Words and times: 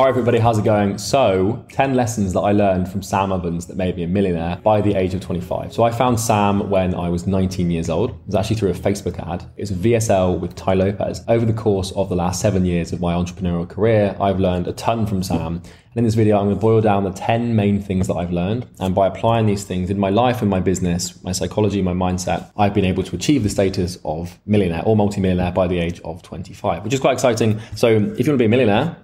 All 0.00 0.06
right, 0.06 0.12
everybody, 0.12 0.38
how's 0.38 0.56
it 0.56 0.64
going? 0.64 0.96
So, 0.96 1.62
10 1.72 1.92
lessons 1.92 2.32
that 2.32 2.40
I 2.40 2.52
learned 2.52 2.90
from 2.90 3.02
Sam 3.02 3.32
Ovens 3.32 3.66
that 3.66 3.76
made 3.76 3.96
me 3.96 4.04
a 4.04 4.08
millionaire 4.08 4.56
by 4.56 4.80
the 4.80 4.94
age 4.94 5.12
of 5.12 5.20
25. 5.20 5.74
So, 5.74 5.82
I 5.82 5.90
found 5.90 6.18
Sam 6.18 6.70
when 6.70 6.94
I 6.94 7.10
was 7.10 7.26
19 7.26 7.70
years 7.70 7.90
old. 7.90 8.12
It 8.12 8.16
was 8.24 8.34
actually 8.34 8.56
through 8.56 8.70
a 8.70 8.72
Facebook 8.72 9.18
ad. 9.30 9.44
It's 9.58 9.70
VSL 9.70 10.40
with 10.40 10.54
Tai 10.54 10.72
Lopez. 10.72 11.22
Over 11.28 11.44
the 11.44 11.52
course 11.52 11.92
of 11.92 12.08
the 12.08 12.16
last 12.16 12.40
seven 12.40 12.64
years 12.64 12.94
of 12.94 13.00
my 13.02 13.12
entrepreneurial 13.12 13.68
career, 13.68 14.16
I've 14.18 14.40
learned 14.40 14.68
a 14.68 14.72
ton 14.72 15.06
from 15.06 15.22
Sam. 15.22 15.56
And 15.56 15.96
in 15.96 16.04
this 16.04 16.14
video, 16.14 16.38
I'm 16.38 16.46
going 16.46 16.56
to 16.56 16.60
boil 16.62 16.80
down 16.80 17.04
the 17.04 17.12
10 17.12 17.54
main 17.54 17.82
things 17.82 18.06
that 18.06 18.14
I've 18.14 18.32
learned. 18.32 18.66
And 18.78 18.94
by 18.94 19.06
applying 19.06 19.44
these 19.44 19.64
things 19.64 19.90
in 19.90 19.98
my 19.98 20.08
life 20.08 20.40
and 20.40 20.48
my 20.48 20.60
business, 20.60 21.22
my 21.22 21.32
psychology, 21.32 21.82
my 21.82 21.92
mindset, 21.92 22.50
I've 22.56 22.72
been 22.72 22.86
able 22.86 23.02
to 23.02 23.16
achieve 23.16 23.42
the 23.42 23.50
status 23.50 23.98
of 24.06 24.38
millionaire 24.46 24.82
or 24.86 24.96
multimillionaire 24.96 25.52
by 25.52 25.66
the 25.66 25.78
age 25.78 26.00
of 26.06 26.22
25, 26.22 26.84
which 26.84 26.94
is 26.94 27.00
quite 27.00 27.12
exciting. 27.12 27.60
So, 27.76 27.88
if 27.88 27.96
you 27.96 28.00
want 28.02 28.24
to 28.24 28.36
be 28.38 28.46
a 28.46 28.48
millionaire, 28.48 28.96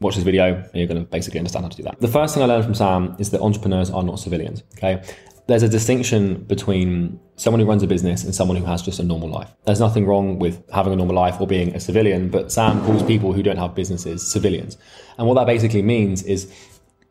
watch 0.00 0.14
this 0.14 0.24
video 0.24 0.54
and 0.54 0.74
you're 0.74 0.86
going 0.86 1.00
to 1.00 1.10
basically 1.10 1.38
understand 1.38 1.64
how 1.64 1.68
to 1.68 1.76
do 1.76 1.82
that. 1.84 2.00
The 2.00 2.08
first 2.08 2.34
thing 2.34 2.42
I 2.42 2.46
learned 2.46 2.64
from 2.64 2.74
Sam 2.74 3.16
is 3.18 3.30
that 3.30 3.40
entrepreneurs 3.40 3.90
are 3.90 4.02
not 4.02 4.18
civilians. 4.18 4.62
Okay. 4.76 5.02
There's 5.48 5.62
a 5.62 5.68
distinction 5.68 6.42
between 6.42 7.20
someone 7.36 7.60
who 7.60 7.66
runs 7.66 7.84
a 7.84 7.86
business 7.86 8.24
and 8.24 8.34
someone 8.34 8.56
who 8.56 8.64
has 8.64 8.82
just 8.82 8.98
a 8.98 9.04
normal 9.04 9.30
life. 9.30 9.54
There's 9.64 9.78
nothing 9.78 10.04
wrong 10.04 10.40
with 10.40 10.60
having 10.72 10.92
a 10.92 10.96
normal 10.96 11.14
life 11.14 11.40
or 11.40 11.46
being 11.46 11.72
a 11.74 11.78
civilian, 11.78 12.30
but 12.30 12.50
Sam 12.50 12.84
calls 12.84 13.04
people 13.04 13.32
who 13.32 13.44
don't 13.44 13.56
have 13.56 13.72
businesses 13.72 14.26
civilians. 14.26 14.76
And 15.18 15.28
what 15.28 15.34
that 15.34 15.46
basically 15.46 15.82
means 15.82 16.24
is 16.24 16.52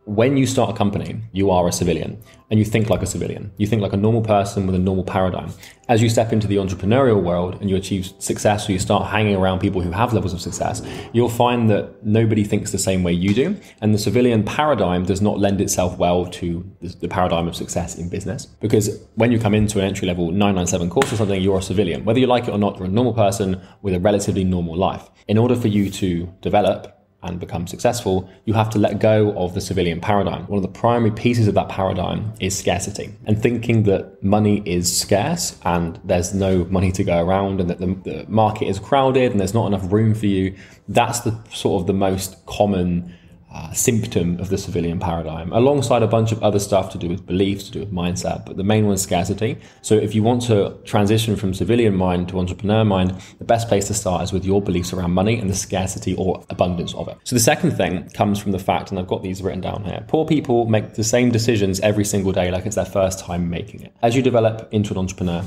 when 0.06 0.38
you 0.38 0.46
start 0.46 0.70
a 0.70 0.74
company, 0.74 1.20
you 1.32 1.50
are 1.50 1.68
a 1.68 1.72
civilian 1.72 2.22
and 2.52 2.60
you 2.60 2.66
think 2.66 2.92
like 2.92 3.02
a 3.02 3.08
civilian. 3.08 3.52
You 3.58 3.66
think 3.66 3.82
like 3.82 3.94
a 3.94 3.98
normal 3.98 4.22
person 4.22 4.68
with 4.68 4.76
a 4.76 4.80
normal 4.80 5.04
paradigm. 5.04 5.52
As 5.90 6.00
you 6.00 6.10
step 6.10 6.32
into 6.32 6.48
the 6.48 6.58
entrepreneurial 6.58 7.24
world 7.24 7.60
and 7.60 7.72
you 7.72 7.76
achieve 7.76 8.14
success 8.20 8.70
or 8.70 8.74
you 8.74 8.80
start 8.80 9.10
hanging 9.10 9.36
around 9.36 9.60
people 9.60 9.82
who 9.82 9.92
have 9.92 10.14
levels 10.14 10.32
of 10.32 10.42
success, 10.42 10.84
you'll 11.12 11.28
find 11.28 11.72
that 11.72 12.06
nobody 12.06 12.44
thinks 12.44 12.72
the 12.72 12.78
same 12.78 13.02
way 13.02 13.14
you 13.14 13.34
do. 13.34 13.58
And 13.82 13.96
the 13.96 13.98
civilian 13.98 14.44
paradigm 14.44 15.06
does 15.06 15.22
not 15.22 15.40
lend 15.40 15.60
itself 15.60 15.98
well 15.98 16.28
to 16.28 16.72
the 16.82 17.08
paradigm 17.08 17.48
of 17.48 17.56
success 17.56 17.98
in 17.98 18.08
business. 18.08 18.46
Because 18.46 19.00
when 19.16 19.32
you 19.32 19.40
come 19.40 19.56
into 19.56 19.80
an 19.80 19.86
entry 19.86 20.08
level 20.08 20.26
997 20.28 20.90
course 20.92 21.12
or 21.12 21.16
something, 21.16 21.42
you're 21.42 21.58
a 21.58 21.64
civilian. 21.64 22.06
Whether 22.06 22.20
you 22.20 22.28
like 22.28 22.48
it 22.48 22.52
or 22.52 22.60
not, 22.60 22.78
you're 22.78 22.86
a 22.86 22.92
normal 22.92 23.14
person 23.14 23.60
with 23.82 23.96
a 23.96 24.00
relatively 24.00 24.44
normal 24.44 24.78
life. 24.78 25.10
In 25.28 25.40
order 25.40 25.56
for 25.56 25.68
you 25.68 25.90
to 25.90 26.32
develop 26.42 26.96
and 27.26 27.40
become 27.40 27.68
successful, 27.68 28.30
you 28.46 28.54
have 28.54 28.70
to 28.70 28.80
let 28.80 29.00
go 29.00 29.32
of 29.38 29.54
the 29.54 29.62
civilian 29.62 30.00
paradigm. 30.00 30.44
One 30.48 30.58
of 30.58 30.64
the 30.64 30.80
primary 30.80 31.12
pieces 31.12 31.48
of 31.48 31.56
that 31.56 31.70
paradigm 31.70 32.34
is 32.40 32.58
scarcity 32.58 33.14
and 33.26 33.42
thinking 33.42 33.84
that 33.84 34.24
money 34.24 34.62
is 34.66 34.96
scarce 34.96 35.58
and 35.64 36.00
there's 36.04 36.34
no 36.34 36.66
money 36.66 36.92
to 36.94 37.04
go 37.04 37.24
around 37.24 37.60
and 37.60 37.70
that 37.70 37.80
the, 37.80 37.88
the 38.10 38.26
market 38.28 38.68
is 38.68 38.80
crowded 38.80 39.32
and 39.32 39.40
there's 39.40 39.54
not 39.54 39.68
enough 39.68 39.92
room 39.92 40.14
for 40.14 40.28
you. 40.28 40.56
That's 40.88 41.22
the 41.22 41.38
sort 41.52 41.82
of 41.82 41.88
the 41.88 41.94
most 41.94 42.46
common 42.46 43.14
uh, 43.56 43.72
symptom 43.72 44.38
of 44.40 44.50
the 44.50 44.58
civilian 44.58 45.00
paradigm, 45.00 45.52
alongside 45.54 46.04
a 46.04 46.08
bunch 46.08 46.34
of 46.34 46.44
other 46.44 46.60
stuff 46.60 46.90
to 46.92 46.98
do 46.98 47.08
with 47.08 47.26
beliefs, 47.26 47.64
to 47.66 47.72
do 47.72 47.80
with 47.80 47.92
mindset. 47.92 48.46
But 48.46 48.58
the 48.58 48.64
main 48.64 48.86
one 48.86 48.96
is 48.96 49.02
scarcity. 49.02 49.58
So 49.82 49.96
if 49.96 50.14
you 50.14 50.24
want 50.24 50.42
to 50.44 50.78
transition 50.84 51.38
from 51.38 51.54
civilian 51.54 51.96
mind 51.96 52.28
to 52.30 52.40
entrepreneur 52.40 52.84
mind, 52.84 53.16
the 53.40 53.46
best 53.46 53.70
place 53.70 53.88
to 53.88 53.94
start 53.94 54.24
is 54.24 54.34
with 54.34 54.44
your 54.44 54.62
beliefs 54.62 54.92
around 54.92 55.12
money 55.12 55.40
and 55.40 55.50
the 55.50 55.56
scarcity 55.56 56.16
or 56.16 56.44
abundance 56.50 56.94
of 56.96 57.08
it. 57.08 57.18
So 57.24 57.36
the 57.36 57.40
second 57.40 57.72
thing 57.72 58.10
comes 58.10 58.40
from 58.40 58.52
the 58.52 58.60
fact, 58.60 58.92
and 58.92 59.00
I've 59.00 59.08
got 59.08 59.24
these 59.24 59.42
written 59.42 59.62
down 59.62 59.84
here 59.86 60.04
poor 60.08 60.26
people 60.26 60.66
make 60.66 60.94
the 60.96 61.04
same 61.04 61.32
decisions 61.32 61.80
every 61.80 62.06
single 62.06 62.32
day 62.32 62.52
like 62.52 62.66
it's 62.66 62.76
their 62.76 62.86
first 62.86 63.20
time 63.20 63.50
making 63.50 63.82
it. 63.82 63.94
As 64.02 64.16
you 64.16 64.22
develop 64.22 64.68
into 64.72 64.94
an 64.94 65.00
entrepreneur, 65.00 65.44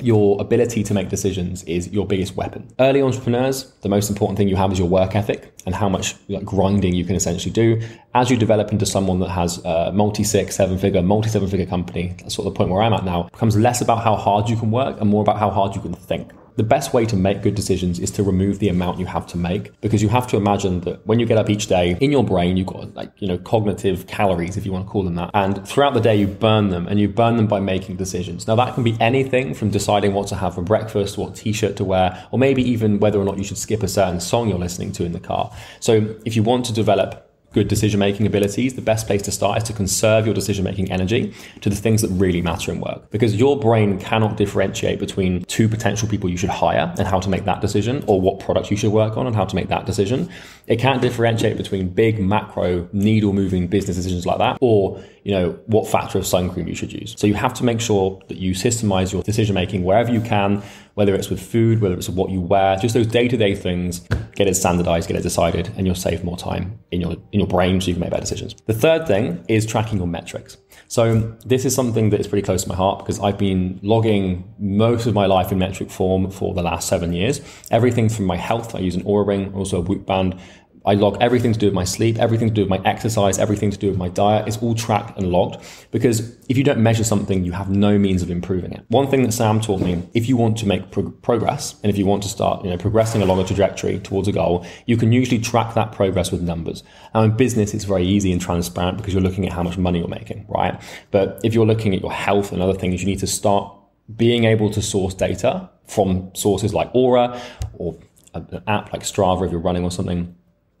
your 0.00 0.40
ability 0.40 0.82
to 0.84 0.94
make 0.94 1.08
decisions 1.08 1.62
is 1.64 1.88
your 1.88 2.06
biggest 2.06 2.36
weapon. 2.36 2.68
Early 2.78 3.02
entrepreneurs, 3.02 3.72
the 3.82 3.88
most 3.88 4.10
important 4.10 4.36
thing 4.36 4.48
you 4.48 4.56
have 4.56 4.72
is 4.72 4.78
your 4.78 4.88
work 4.88 5.14
ethic 5.14 5.52
and 5.66 5.74
how 5.74 5.88
much 5.88 6.16
like, 6.28 6.44
grinding 6.44 6.94
you 6.94 7.04
can 7.04 7.16
essentially 7.16 7.52
do. 7.52 7.80
As 8.14 8.30
you 8.30 8.36
develop 8.36 8.72
into 8.72 8.86
someone 8.86 9.20
that 9.20 9.30
has 9.30 9.58
a 9.64 9.92
multi 9.92 10.24
six, 10.24 10.56
seven 10.56 10.78
figure, 10.78 11.02
multi 11.02 11.28
seven 11.28 11.48
figure 11.48 11.66
company, 11.66 12.14
that's 12.18 12.34
sort 12.34 12.46
of 12.46 12.54
the 12.54 12.58
point 12.58 12.70
where 12.70 12.82
I'm 12.82 12.92
at 12.92 13.04
now, 13.04 13.24
becomes 13.24 13.56
less 13.56 13.80
about 13.80 14.02
how 14.02 14.16
hard 14.16 14.48
you 14.48 14.56
can 14.56 14.70
work 14.70 15.00
and 15.00 15.08
more 15.08 15.22
about 15.22 15.38
how 15.38 15.50
hard 15.50 15.74
you 15.74 15.80
can 15.80 15.94
think. 15.94 16.32
The 16.56 16.62
best 16.62 16.94
way 16.94 17.04
to 17.06 17.16
make 17.16 17.42
good 17.42 17.56
decisions 17.56 17.98
is 17.98 18.12
to 18.12 18.22
remove 18.22 18.60
the 18.60 18.68
amount 18.68 19.00
you 19.00 19.06
have 19.06 19.26
to 19.28 19.36
make 19.36 19.78
because 19.80 20.02
you 20.02 20.08
have 20.08 20.26
to 20.28 20.36
imagine 20.36 20.80
that 20.82 21.04
when 21.04 21.18
you 21.18 21.26
get 21.26 21.36
up 21.36 21.50
each 21.50 21.66
day 21.66 21.96
in 22.00 22.12
your 22.12 22.22
brain, 22.22 22.56
you've 22.56 22.68
got 22.68 22.94
like, 22.94 23.10
you 23.18 23.26
know, 23.26 23.38
cognitive 23.38 24.06
calories, 24.06 24.56
if 24.56 24.64
you 24.64 24.72
want 24.72 24.86
to 24.86 24.90
call 24.90 25.02
them 25.02 25.16
that. 25.16 25.30
And 25.34 25.66
throughout 25.66 25.94
the 25.94 26.00
day, 26.00 26.14
you 26.14 26.28
burn 26.28 26.68
them 26.68 26.86
and 26.86 27.00
you 27.00 27.08
burn 27.08 27.36
them 27.36 27.48
by 27.48 27.58
making 27.58 27.96
decisions. 27.96 28.46
Now, 28.46 28.54
that 28.54 28.74
can 28.74 28.84
be 28.84 28.96
anything 29.00 29.52
from 29.52 29.70
deciding 29.70 30.14
what 30.14 30.28
to 30.28 30.36
have 30.36 30.54
for 30.54 30.62
breakfast, 30.62 31.18
what 31.18 31.34
t 31.34 31.52
shirt 31.52 31.76
to 31.76 31.84
wear, 31.84 32.24
or 32.30 32.38
maybe 32.38 32.62
even 32.62 33.00
whether 33.00 33.18
or 33.18 33.24
not 33.24 33.36
you 33.36 33.44
should 33.44 33.58
skip 33.58 33.82
a 33.82 33.88
certain 33.88 34.20
song 34.20 34.48
you're 34.48 34.58
listening 34.58 34.92
to 34.92 35.04
in 35.04 35.12
the 35.12 35.20
car. 35.20 35.52
So 35.80 36.14
if 36.24 36.36
you 36.36 36.44
want 36.44 36.66
to 36.66 36.72
develop 36.72 37.23
good 37.54 37.68
decision 37.68 37.98
making 38.00 38.26
abilities, 38.26 38.74
the 38.74 38.82
best 38.82 39.06
place 39.06 39.22
to 39.22 39.32
start 39.32 39.58
is 39.58 39.64
to 39.64 39.72
conserve 39.72 40.26
your 40.26 40.34
decision 40.34 40.64
making 40.64 40.90
energy 40.90 41.32
to 41.62 41.70
the 41.70 41.76
things 41.76 42.02
that 42.02 42.08
really 42.08 42.42
matter 42.42 42.70
in 42.72 42.80
work. 42.80 43.10
Because 43.10 43.34
your 43.34 43.58
brain 43.58 43.98
cannot 43.98 44.36
differentiate 44.36 44.98
between 44.98 45.44
two 45.44 45.68
potential 45.68 46.08
people 46.08 46.28
you 46.28 46.36
should 46.36 46.50
hire 46.50 46.92
and 46.98 47.06
how 47.06 47.20
to 47.20 47.30
make 47.30 47.44
that 47.44 47.60
decision, 47.60 48.04
or 48.06 48.20
what 48.20 48.40
product 48.40 48.70
you 48.70 48.76
should 48.76 48.92
work 48.92 49.16
on 49.16 49.26
and 49.26 49.34
how 49.34 49.44
to 49.44 49.56
make 49.56 49.68
that 49.68 49.86
decision. 49.86 50.28
It 50.66 50.78
can't 50.78 51.00
differentiate 51.00 51.56
between 51.56 51.88
big 51.88 52.18
macro 52.18 52.88
needle 52.92 53.32
moving 53.32 53.68
business 53.68 53.96
decisions 53.96 54.26
like 54.26 54.38
that, 54.38 54.58
or 54.60 55.02
you 55.22 55.32
know 55.32 55.52
what 55.66 55.86
factor 55.88 56.18
of 56.18 56.26
sun 56.26 56.50
cream 56.50 56.68
you 56.68 56.74
should 56.74 56.92
use. 56.92 57.14
So 57.16 57.26
you 57.26 57.34
have 57.34 57.54
to 57.54 57.64
make 57.64 57.80
sure 57.80 58.20
that 58.28 58.38
you 58.38 58.52
systemize 58.52 59.12
your 59.12 59.22
decision 59.22 59.54
making 59.54 59.84
wherever 59.84 60.12
you 60.12 60.20
can, 60.20 60.62
whether 60.94 61.14
it's 61.14 61.28
with 61.28 61.40
food, 61.40 61.80
whether 61.80 61.94
it's 61.94 62.08
what 62.08 62.30
you 62.30 62.40
wear, 62.40 62.76
just 62.76 62.94
those 62.94 63.06
day 63.06 63.28
to 63.28 63.36
day 63.36 63.54
things. 63.54 64.00
Get 64.34 64.48
it 64.48 64.54
standardized, 64.54 65.06
get 65.08 65.16
it 65.16 65.22
decided, 65.22 65.70
and 65.76 65.86
you'll 65.86 65.94
save 65.94 66.24
more 66.24 66.36
time 66.36 66.78
in 66.90 67.00
your 67.00 67.12
in 67.32 67.40
your 67.40 67.46
brain 67.46 67.80
so 67.80 67.88
you 67.88 67.94
can 67.94 68.00
make 68.00 68.10
better 68.10 68.22
decisions. 68.22 68.54
The 68.66 68.74
third 68.74 69.06
thing 69.06 69.44
is 69.48 69.66
tracking 69.66 69.98
your 69.98 70.06
metrics. 70.06 70.56
So 70.88 71.36
this 71.44 71.64
is 71.64 71.74
something 71.74 72.10
that 72.10 72.20
is 72.20 72.26
pretty 72.26 72.44
close 72.44 72.62
to 72.64 72.68
my 72.68 72.74
heart 72.74 72.98
because 72.98 73.18
I've 73.20 73.38
been 73.38 73.80
logging 73.82 74.44
most 74.58 75.06
of 75.06 75.14
my 75.14 75.26
life 75.26 75.50
in 75.50 75.58
metric 75.58 75.90
form 75.90 76.30
for 76.30 76.54
the 76.54 76.62
last 76.62 76.88
seven 76.88 77.12
years. 77.12 77.40
Everything 77.70 78.08
from 78.08 78.26
my 78.26 78.36
health, 78.36 78.74
I 78.74 78.80
use 78.80 78.94
an 78.94 79.02
Oura 79.04 79.26
ring, 79.26 79.54
also 79.54 79.78
a 79.78 79.80
Whoop 79.80 80.06
band, 80.06 80.38
I 80.86 80.94
log 80.94 81.16
everything 81.20 81.52
to 81.54 81.58
do 81.58 81.66
with 81.66 81.74
my 81.74 81.84
sleep, 81.84 82.18
everything 82.18 82.48
to 82.48 82.54
do 82.54 82.60
with 82.62 82.68
my 82.68 82.80
exercise, 82.84 83.38
everything 83.38 83.70
to 83.70 83.78
do 83.78 83.88
with 83.88 83.96
my 83.96 84.08
diet. 84.08 84.46
It's 84.46 84.58
all 84.58 84.74
tracked 84.74 85.16
and 85.16 85.32
logged 85.32 85.64
because 85.90 86.36
if 86.48 86.58
you 86.58 86.64
don't 86.64 86.80
measure 86.80 87.04
something, 87.04 87.42
you 87.42 87.52
have 87.52 87.70
no 87.70 87.98
means 87.98 88.22
of 88.22 88.30
improving 88.30 88.72
it. 88.72 88.84
One 88.88 89.08
thing 89.08 89.22
that 89.22 89.32
Sam 89.32 89.60
taught 89.60 89.80
me, 89.80 90.06
if 90.12 90.28
you 90.28 90.36
want 90.36 90.58
to 90.58 90.66
make 90.66 90.90
pro- 90.90 91.10
progress 91.10 91.76
and 91.82 91.90
if 91.90 91.96
you 91.96 92.04
want 92.04 92.22
to 92.24 92.28
start, 92.28 92.64
you 92.64 92.70
know, 92.70 92.76
progressing 92.76 93.22
along 93.22 93.40
a 93.40 93.44
trajectory 93.44 93.98
towards 94.00 94.28
a 94.28 94.32
goal, 94.32 94.66
you 94.84 94.98
can 94.98 95.10
usually 95.10 95.38
track 95.38 95.74
that 95.74 95.92
progress 95.92 96.30
with 96.30 96.42
numbers. 96.42 96.82
Now 97.14 97.22
in 97.22 97.34
business, 97.34 97.72
it's 97.72 97.84
very 97.84 98.04
easy 98.04 98.30
and 98.30 98.40
transparent 98.40 98.98
because 98.98 99.14
you're 99.14 99.22
looking 99.22 99.46
at 99.46 99.54
how 99.54 99.62
much 99.62 99.78
money 99.78 100.00
you're 100.00 100.08
making, 100.08 100.44
right? 100.48 100.80
But 101.10 101.40
if 101.42 101.54
you're 101.54 101.66
looking 101.66 101.94
at 101.94 102.02
your 102.02 102.12
health 102.12 102.52
and 102.52 102.60
other 102.60 102.74
things, 102.74 103.00
you 103.00 103.06
need 103.06 103.20
to 103.20 103.26
start 103.26 103.74
being 104.14 104.44
able 104.44 104.68
to 104.70 104.82
source 104.82 105.14
data 105.14 105.70
from 105.86 106.30
sources 106.34 106.74
like 106.74 106.92
Oura 106.92 107.40
or 107.74 107.98
an 108.34 108.62
app 108.66 108.92
like 108.92 109.02
Strava 109.02 109.46
if 109.46 109.50
you're 109.50 109.60
running 109.60 109.82
or 109.82 109.90
something 109.90 110.34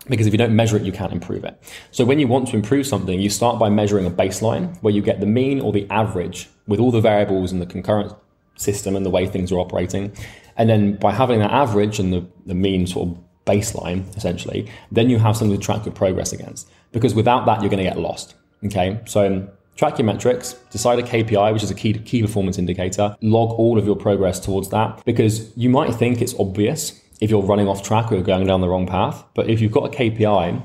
because 0.08 0.26
if 0.26 0.32
you 0.32 0.38
don't 0.38 0.54
measure 0.54 0.76
it, 0.76 0.82
you 0.82 0.92
can't 0.92 1.12
improve 1.12 1.44
it. 1.44 1.60
So 1.90 2.04
when 2.04 2.18
you 2.18 2.28
want 2.28 2.48
to 2.48 2.56
improve 2.56 2.86
something, 2.86 3.20
you 3.20 3.30
start 3.30 3.58
by 3.58 3.70
measuring 3.70 4.06
a 4.06 4.10
baseline 4.10 4.76
where 4.82 4.92
you 4.92 5.02
get 5.02 5.20
the 5.20 5.26
mean 5.26 5.60
or 5.60 5.72
the 5.72 5.88
average 5.90 6.48
with 6.66 6.80
all 6.80 6.90
the 6.90 7.00
variables 7.00 7.52
in 7.52 7.58
the 7.58 7.66
concurrent 7.66 8.12
system 8.56 8.96
and 8.96 9.04
the 9.04 9.10
way 9.10 9.26
things 9.26 9.50
are 9.50 9.58
operating. 9.58 10.12
And 10.56 10.68
then 10.68 10.96
by 10.96 11.12
having 11.12 11.40
that 11.40 11.50
average 11.50 11.98
and 11.98 12.12
the, 12.12 12.26
the 12.46 12.54
mean 12.54 12.86
sort 12.86 13.08
of 13.08 13.18
baseline, 13.46 14.14
essentially, 14.16 14.70
then 14.90 15.10
you 15.10 15.18
have 15.18 15.36
something 15.36 15.58
to 15.58 15.64
track 15.64 15.84
your 15.84 15.94
progress 15.94 16.32
against. 16.32 16.68
Because 16.92 17.14
without 17.14 17.46
that, 17.46 17.60
you're 17.60 17.70
going 17.70 17.82
to 17.82 17.90
get 17.90 17.98
lost. 17.98 18.34
Okay. 18.64 19.00
So 19.06 19.48
track 19.76 19.98
your 19.98 20.06
metrics, 20.06 20.54
decide 20.70 20.98
a 20.98 21.02
KPI, 21.02 21.52
which 21.52 21.62
is 21.62 21.70
a 21.70 21.74
key, 21.74 21.94
key 21.94 22.22
performance 22.22 22.58
indicator, 22.58 23.16
log 23.20 23.50
all 23.58 23.78
of 23.78 23.84
your 23.84 23.96
progress 23.96 24.38
towards 24.38 24.68
that 24.70 25.04
because 25.04 25.56
you 25.56 25.68
might 25.68 25.94
think 25.94 26.22
it's 26.22 26.34
obvious 26.38 27.00
if 27.20 27.30
you're 27.30 27.42
running 27.42 27.68
off 27.68 27.82
track 27.82 28.12
or 28.12 28.20
going 28.22 28.46
down 28.46 28.60
the 28.60 28.68
wrong 28.68 28.86
path. 28.86 29.24
But 29.34 29.48
if 29.48 29.60
you've 29.60 29.72
got 29.72 29.86
a 29.86 29.96
KPI 29.96 30.64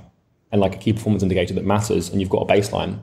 and 0.51 0.61
like 0.61 0.75
a 0.75 0.77
key 0.77 0.93
performance 0.93 1.23
indicator 1.23 1.53
that 1.53 1.65
matters 1.65 2.09
and 2.09 2.19
you've 2.19 2.29
got 2.29 2.49
a 2.49 2.53
baseline, 2.53 3.01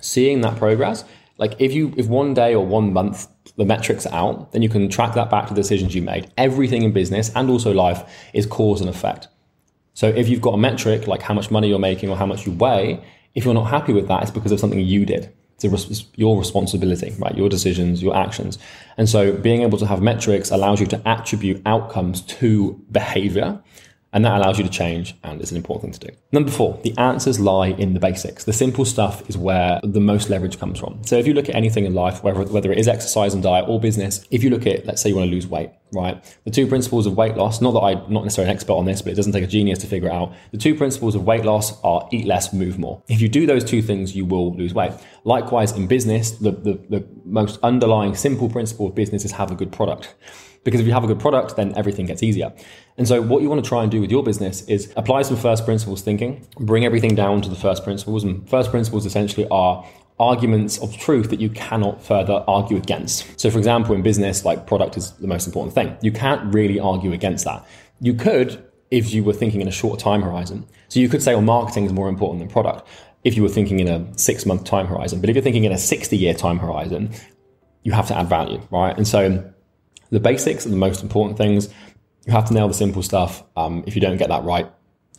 seeing 0.00 0.40
that 0.42 0.56
progress, 0.56 1.04
like 1.38 1.60
if 1.60 1.72
you 1.72 1.92
if 1.96 2.06
one 2.06 2.34
day 2.34 2.54
or 2.54 2.64
one 2.64 2.92
month 2.92 3.28
the 3.56 3.64
metrics 3.64 4.06
are 4.06 4.14
out, 4.14 4.52
then 4.52 4.62
you 4.62 4.68
can 4.68 4.88
track 4.88 5.14
that 5.14 5.30
back 5.30 5.48
to 5.48 5.54
the 5.54 5.60
decisions 5.60 5.94
you 5.94 6.02
made. 6.02 6.30
Everything 6.36 6.82
in 6.82 6.92
business 6.92 7.30
and 7.34 7.50
also 7.50 7.72
life 7.72 8.28
is 8.32 8.46
cause 8.46 8.80
and 8.80 8.88
effect. 8.88 9.28
So 9.94 10.08
if 10.08 10.28
you've 10.28 10.40
got 10.40 10.54
a 10.54 10.58
metric 10.58 11.06
like 11.06 11.22
how 11.22 11.34
much 11.34 11.50
money 11.50 11.68
you're 11.68 11.78
making 11.78 12.10
or 12.10 12.16
how 12.16 12.26
much 12.26 12.46
you 12.46 12.52
weigh, 12.52 13.02
if 13.34 13.44
you're 13.44 13.54
not 13.54 13.64
happy 13.64 13.92
with 13.92 14.08
that, 14.08 14.22
it's 14.22 14.30
because 14.30 14.52
of 14.52 14.60
something 14.60 14.78
you 14.78 15.04
did. 15.06 15.32
It's 15.64 16.04
your 16.16 16.38
responsibility, 16.38 17.14
right? 17.18 17.36
Your 17.36 17.48
decisions, 17.48 18.02
your 18.02 18.16
actions. 18.16 18.58
And 18.96 19.08
so 19.08 19.32
being 19.32 19.62
able 19.62 19.78
to 19.78 19.86
have 19.86 20.00
metrics 20.02 20.50
allows 20.50 20.80
you 20.80 20.86
to 20.86 21.08
attribute 21.08 21.62
outcomes 21.66 22.22
to 22.22 22.80
behavior 22.90 23.60
And 24.14 24.24
that 24.24 24.36
allows 24.36 24.58
you 24.58 24.64
to 24.64 24.70
change 24.70 25.14
and 25.24 25.40
it's 25.40 25.50
an 25.50 25.56
important 25.56 25.82
thing 25.82 26.00
to 26.00 26.12
do. 26.12 26.16
Number 26.32 26.50
four, 26.50 26.78
the 26.82 26.96
answers 26.98 27.40
lie 27.40 27.68
in 27.68 27.94
the 27.94 28.00
basics. 28.00 28.44
The 28.44 28.52
simple 28.52 28.84
stuff 28.84 29.28
is 29.28 29.38
where 29.38 29.80
the 29.82 30.00
most 30.00 30.28
leverage 30.28 30.58
comes 30.58 30.78
from. 30.78 31.02
So 31.04 31.16
if 31.16 31.26
you 31.26 31.32
look 31.32 31.48
at 31.48 31.54
anything 31.54 31.86
in 31.86 31.94
life, 31.94 32.22
whether, 32.22 32.42
whether 32.42 32.70
it 32.70 32.78
is 32.78 32.88
exercise 32.88 33.32
and 33.32 33.42
diet 33.42 33.64
or 33.68 33.80
business, 33.80 34.26
if 34.30 34.44
you 34.44 34.50
look 34.50 34.66
at, 34.66 34.84
let's 34.84 35.00
say 35.00 35.08
you 35.08 35.16
want 35.16 35.28
to 35.28 35.34
lose 35.34 35.46
weight, 35.46 35.70
right? 35.92 36.22
The 36.44 36.50
two 36.50 36.66
principles 36.66 37.06
of 37.06 37.16
weight 37.16 37.36
loss, 37.36 37.60
not 37.62 37.72
that 37.72 37.80
I'm 37.80 38.12
not 38.12 38.24
necessarily 38.24 38.50
an 38.50 38.56
expert 38.56 38.74
on 38.74 38.84
this, 38.84 39.00
but 39.00 39.12
it 39.12 39.16
doesn't 39.16 39.32
take 39.32 39.44
a 39.44 39.46
genius 39.46 39.78
to 39.80 39.86
figure 39.86 40.08
it 40.08 40.12
out. 40.12 40.34
The 40.50 40.58
two 40.58 40.74
principles 40.74 41.14
of 41.14 41.24
weight 41.24 41.44
loss 41.44 41.80
are 41.82 42.06
eat 42.12 42.26
less, 42.26 42.52
move 42.52 42.78
more. 42.78 43.02
If 43.08 43.20
you 43.20 43.28
do 43.28 43.46
those 43.46 43.64
two 43.64 43.80
things, 43.80 44.14
you 44.14 44.26
will 44.26 44.54
lose 44.54 44.74
weight. 44.74 44.92
Likewise, 45.24 45.72
in 45.72 45.86
business, 45.86 46.32
the, 46.32 46.50
the, 46.50 46.74
the 46.90 47.06
most 47.24 47.58
underlying 47.62 48.14
simple 48.14 48.48
principle 48.50 48.86
of 48.86 48.94
business 48.94 49.24
is 49.24 49.32
have 49.32 49.50
a 49.50 49.54
good 49.54 49.72
product. 49.72 50.14
Because 50.64 50.80
if 50.80 50.86
you 50.86 50.92
have 50.92 51.04
a 51.04 51.06
good 51.06 51.18
product, 51.18 51.56
then 51.56 51.74
everything 51.76 52.06
gets 52.06 52.22
easier. 52.22 52.52
And 52.96 53.08
so, 53.08 53.20
what 53.20 53.42
you 53.42 53.48
want 53.48 53.62
to 53.64 53.68
try 53.68 53.82
and 53.82 53.90
do 53.90 54.00
with 54.00 54.10
your 54.10 54.22
business 54.22 54.62
is 54.66 54.92
apply 54.96 55.22
some 55.22 55.36
first 55.36 55.64
principles 55.64 56.02
thinking, 56.02 56.46
bring 56.58 56.84
everything 56.84 57.14
down 57.14 57.42
to 57.42 57.48
the 57.48 57.56
first 57.56 57.84
principles. 57.84 58.22
And 58.22 58.48
first 58.48 58.70
principles 58.70 59.06
essentially 59.06 59.46
are 59.50 59.84
arguments 60.20 60.78
of 60.78 60.96
truth 60.96 61.30
that 61.30 61.40
you 61.40 61.50
cannot 61.50 62.02
further 62.02 62.44
argue 62.46 62.76
against. 62.76 63.40
So, 63.40 63.50
for 63.50 63.58
example, 63.58 63.94
in 63.94 64.02
business, 64.02 64.44
like 64.44 64.66
product 64.66 64.96
is 64.96 65.12
the 65.12 65.26
most 65.26 65.46
important 65.46 65.74
thing. 65.74 65.96
You 66.00 66.12
can't 66.12 66.54
really 66.54 66.78
argue 66.78 67.12
against 67.12 67.44
that. 67.44 67.66
You 68.00 68.14
could 68.14 68.64
if 68.90 69.12
you 69.12 69.24
were 69.24 69.32
thinking 69.32 69.62
in 69.62 69.68
a 69.68 69.72
short 69.72 69.98
time 69.98 70.22
horizon. 70.22 70.66
So, 70.88 71.00
you 71.00 71.08
could 71.08 71.22
say, 71.22 71.34
well, 71.34 71.42
marketing 71.42 71.86
is 71.86 71.92
more 71.92 72.08
important 72.08 72.40
than 72.40 72.48
product 72.48 72.86
if 73.24 73.36
you 73.36 73.42
were 73.42 73.48
thinking 73.48 73.80
in 73.80 73.88
a 73.88 74.18
six 74.18 74.46
month 74.46 74.64
time 74.64 74.86
horizon. 74.86 75.20
But 75.20 75.30
if 75.30 75.36
you're 75.36 75.42
thinking 75.42 75.64
in 75.64 75.72
a 75.72 75.78
60 75.78 76.16
year 76.16 76.34
time 76.34 76.58
horizon, 76.58 77.10
you 77.82 77.92
have 77.92 78.06
to 78.08 78.16
add 78.16 78.28
value, 78.28 78.60
right? 78.70 78.96
And 78.96 79.08
so, 79.08 79.51
the 80.12 80.20
basics 80.20 80.64
are 80.66 80.68
the 80.68 80.76
most 80.76 81.02
important 81.02 81.36
things. 81.36 81.68
You 82.26 82.32
have 82.32 82.44
to 82.44 82.54
nail 82.54 82.68
the 82.68 82.74
simple 82.74 83.02
stuff. 83.02 83.42
Um, 83.56 83.82
if 83.86 83.96
you 83.96 84.00
don't 84.00 84.18
get 84.18 84.28
that 84.28 84.44
right, 84.44 84.70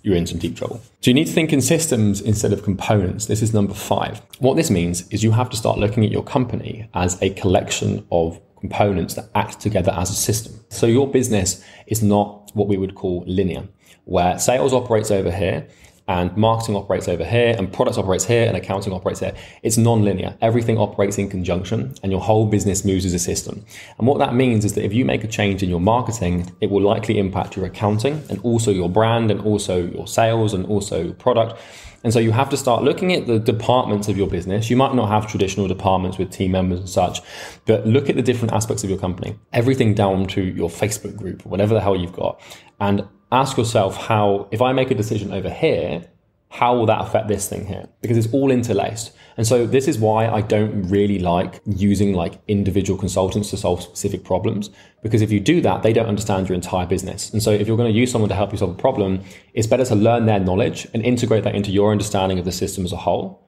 you're 0.04 0.16
in 0.16 0.28
some 0.28 0.38
deep 0.38 0.56
trouble. 0.56 0.80
So 1.01 1.10
you 1.10 1.13
need 1.13 1.28
to 1.28 1.34
think 1.34 1.51
in 1.51 1.62
systems 1.62 2.22
instead 2.22 2.54
of 2.54 2.63
components. 2.63 3.25
This 3.25 3.42
is 3.42 3.54
number 3.54 3.74
five. 3.74 4.22
What 4.40 4.56
this 4.56 4.69
means 4.69 5.07
is 5.10 5.24
you 5.24 5.31
have 5.31 5.50
to 5.50 5.57
start 5.57 5.80
looking 5.80 6.06
at 6.06 6.12
your 6.12 6.24
company 6.24 6.88
as 6.94 7.22
a 7.22 7.31
collection 7.31 8.06
of 8.12 8.40
components 8.60 9.16
that 9.16 9.30
act 9.36 9.60
together 9.60 9.92
as 9.98 10.10
a 10.10 10.13
system. 10.13 10.54
So 10.69 10.86
your 10.86 11.10
business 11.10 11.63
is 11.88 12.04
not 12.04 12.51
what 12.54 12.68
we 12.68 12.78
would 12.78 12.95
call 12.95 13.24
linear, 13.25 13.68
where 14.06 14.38
sales 14.40 14.74
operates 14.74 15.10
over 15.12 15.31
here 15.31 15.68
and 16.08 16.36
marketing 16.36 16.76
operates 16.76 17.08
over 17.08 17.24
here 17.24 17.56
and 17.58 17.72
products 17.72 17.98
operates 17.98 18.26
here 18.26 18.46
and 18.46 18.58
accounting 18.58 18.92
operates 18.92 19.22
here. 19.22 19.34
It's 19.62 19.78
non-linear. 19.78 20.36
Everything 20.42 20.78
operates 20.78 21.18
in 21.18 21.30
conjunction 21.30 21.94
and 22.04 22.12
your 22.12 22.22
whole 22.22 22.46
business 22.46 22.84
moves 22.84 23.06
as 23.06 23.14
a 23.14 23.20
system. 23.20 23.66
And 23.98 24.08
what 24.08 24.20
that 24.20 24.34
means 24.34 24.66
is 24.66 24.74
that 24.74 24.84
if 24.84 24.94
you 24.94 25.06
make 25.06 25.24
a 25.24 25.28
change 25.28 25.64
in 25.64 25.70
your 25.70 25.80
marketing, 25.80 26.52
it 26.60 26.70
will 26.70 26.82
likely 26.82 27.18
impact 27.18 27.56
your 27.56 27.66
accounting 27.66 28.22
and 28.30 28.40
also 28.40 28.72
your 28.72 28.90
brand 28.90 29.32
and 29.32 29.40
also 29.42 29.86
your 29.86 30.08
sales 30.08 30.54
and 30.54 30.66
also 30.66 31.14
product. 31.14 31.60
And 32.04 32.12
so 32.12 32.20
you 32.20 32.32
have 32.32 32.50
to 32.50 32.58
start 32.58 32.84
looking 32.84 33.14
at 33.14 33.28
the 33.28 33.40
departments 33.40 34.10
of 34.10 34.18
your 34.18 34.28
business. 34.28 34.70
You 34.70 34.76
might 34.76 34.94
not 34.94 35.08
have 35.08 35.26
traditional 35.26 35.70
departments 35.70 36.18
with 36.18 36.32
team 36.32 36.52
members 36.52 36.80
and 36.80 36.90
such, 36.90 37.22
but 37.66 37.88
look 37.88 38.10
at 38.10 38.18
the 38.18 38.22
different 38.22 38.54
aspects 38.54 38.84
of 38.84 38.90
your 38.90 39.00
company, 39.00 39.40
everything 39.54 39.94
down 39.94 40.28
to 40.28 40.44
your 40.44 40.70
Facebook 40.70 41.16
group, 41.16 41.46
whatever 41.46 41.74
the 41.74 41.80
hell 41.80 41.96
you've 41.96 42.12
got, 42.12 42.42
and 42.82 43.08
ask 43.33 43.57
yourself 43.57 43.97
how, 43.97 44.47
if 44.51 44.62
I 44.62 44.71
make 44.74 44.91
a 44.91 44.95
decision 44.95 45.33
over 45.33 45.50
here, 45.50 46.06
how 46.50 46.75
will 46.75 46.85
that 46.85 47.01
affect 47.01 47.27
this 47.27 47.50
thing 47.50 47.65
here? 47.65 47.89
Because 48.01 48.15
it's 48.15 48.31
all 48.31 48.51
interlaced. 48.51 49.12
And 49.38 49.47
so 49.47 49.65
this 49.65 49.88
is 49.88 49.97
why 49.97 50.27
I 50.27 50.41
don't 50.41 50.83
really 50.83 51.18
like 51.18 51.59
using 51.65 52.13
like 52.13 52.39
individual 52.47 53.00
consultants 53.00 53.50
to 53.50 53.57
solve 53.57 53.81
specific 53.81 54.24
problems. 54.24 54.69
Because 55.01 55.24
if 55.24 55.31
you 55.31 55.39
do 55.39 55.62
that, 55.62 55.81
they 55.81 55.91
don't 55.91 56.06
understand 56.06 56.47
your 56.47 56.56
entire 56.56 56.85
business. 56.85 57.33
And 57.33 57.41
so 57.41 57.50
if 57.50 57.68
you're 57.68 57.75
going 57.75 57.91
to 57.91 58.00
use 58.00 58.12
someone 58.12 58.30
to 58.30 58.35
help 58.35 58.51
you 58.51 58.59
solve 58.59 58.71
a 58.71 58.75
problem, 58.75 59.24
it's 59.56 59.65
better 59.65 59.85
to 59.85 59.95
learn 59.95 60.27
their 60.27 60.39
knowledge 60.39 60.88
and 60.94 61.03
integrate 61.03 61.44
that 61.44 61.56
into 61.56 61.71
your 61.71 61.91
understanding 61.91 62.38
of 62.38 62.45
the 62.45 62.51
system 62.51 62.85
as 62.85 62.94
a 62.94 62.97
whole 62.97 63.44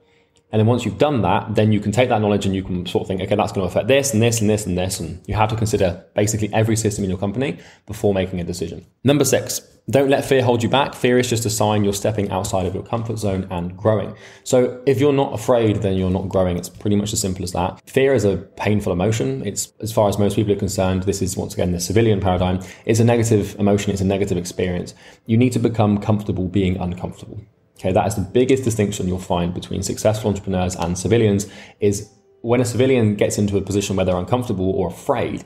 and 0.51 0.59
then 0.59 0.67
once 0.67 0.85
you've 0.85 0.97
done 0.97 1.21
that, 1.23 1.55
then 1.55 1.71
you 1.71 1.79
can 1.79 1.91
take 1.91 2.09
that 2.09 2.21
knowledge 2.21 2.45
and 2.45 2.55
you 2.55 2.63
can 2.63 2.85
sort 2.85 3.01
of 3.01 3.07
think, 3.07 3.21
okay, 3.21 3.35
that's 3.35 3.51
going 3.51 3.67
to 3.67 3.71
affect 3.71 3.87
this 3.87 4.13
and 4.13 4.21
this 4.21 4.41
and 4.41 4.49
this 4.49 4.65
and 4.65 4.77
this. 4.77 4.99
And 4.99 5.21
you 5.27 5.35
have 5.35 5.49
to 5.49 5.55
consider 5.55 6.05
basically 6.15 6.53
every 6.53 6.75
system 6.75 7.03
in 7.03 7.09
your 7.09 7.19
company 7.19 7.59
before 7.87 8.13
making 8.13 8.39
a 8.39 8.43
decision. 8.43 8.85
Number 9.03 9.25
six, 9.25 9.59
don't 9.89 10.09
let 10.09 10.25
fear 10.25 10.41
hold 10.41 10.63
you 10.63 10.69
back. 10.69 10.95
Fear 10.95 11.19
is 11.19 11.29
just 11.29 11.45
a 11.45 11.49
sign 11.49 11.83
you're 11.83 11.93
stepping 11.93 12.31
outside 12.31 12.65
of 12.65 12.73
your 12.73 12.83
comfort 12.83 13.17
zone 13.17 13.47
and 13.51 13.75
growing. 13.77 14.15
So 14.43 14.81
if 14.85 14.99
you're 14.99 15.13
not 15.13 15.33
afraid, 15.33 15.77
then 15.77 15.95
you're 15.95 16.09
not 16.09 16.29
growing. 16.29 16.57
It's 16.57 16.69
pretty 16.69 16.95
much 16.95 17.13
as 17.13 17.21
simple 17.21 17.43
as 17.43 17.51
that. 17.51 17.81
Fear 17.87 18.13
is 18.13 18.23
a 18.25 18.37
painful 18.37 18.93
emotion. 18.93 19.45
It's, 19.45 19.73
as 19.81 19.91
far 19.91 20.09
as 20.09 20.17
most 20.17 20.35
people 20.35 20.53
are 20.53 20.57
concerned, 20.57 21.03
this 21.03 21.21
is 21.21 21.37
once 21.37 21.53
again 21.53 21.71
the 21.71 21.79
civilian 21.79 22.19
paradigm. 22.19 22.61
It's 22.85 22.99
a 22.99 23.03
negative 23.03 23.55
emotion. 23.59 23.91
It's 23.91 24.01
a 24.01 24.05
negative 24.05 24.37
experience. 24.37 24.95
You 25.27 25.37
need 25.37 25.51
to 25.51 25.59
become 25.59 25.99
comfortable 25.99 26.47
being 26.47 26.77
uncomfortable. 26.77 27.41
Okay, 27.77 27.91
that 27.91 28.07
is 28.07 28.15
the 28.15 28.21
biggest 28.21 28.63
distinction 28.63 29.07
you'll 29.07 29.19
find 29.19 29.53
between 29.53 29.83
successful 29.83 30.29
entrepreneurs 30.29 30.75
and 30.75 30.97
civilians 30.97 31.47
is 31.79 32.09
when 32.41 32.61
a 32.61 32.65
civilian 32.65 33.15
gets 33.15 33.37
into 33.37 33.57
a 33.57 33.61
position 33.61 33.95
where 33.95 34.05
they're 34.05 34.15
uncomfortable 34.17 34.69
or 34.71 34.87
afraid, 34.87 35.43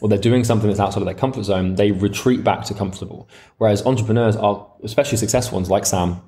or 0.00 0.08
they're 0.08 0.18
doing 0.18 0.44
something 0.44 0.68
that's 0.68 0.80
outside 0.80 1.00
of 1.00 1.06
their 1.06 1.14
comfort 1.14 1.44
zone, 1.44 1.76
they 1.76 1.92
retreat 1.92 2.44
back 2.44 2.64
to 2.66 2.74
comfortable. 2.74 3.28
Whereas 3.58 3.84
entrepreneurs 3.86 4.36
are, 4.36 4.66
especially 4.82 5.16
successful 5.18 5.56
ones 5.56 5.70
like 5.70 5.86
Sam, 5.86 6.20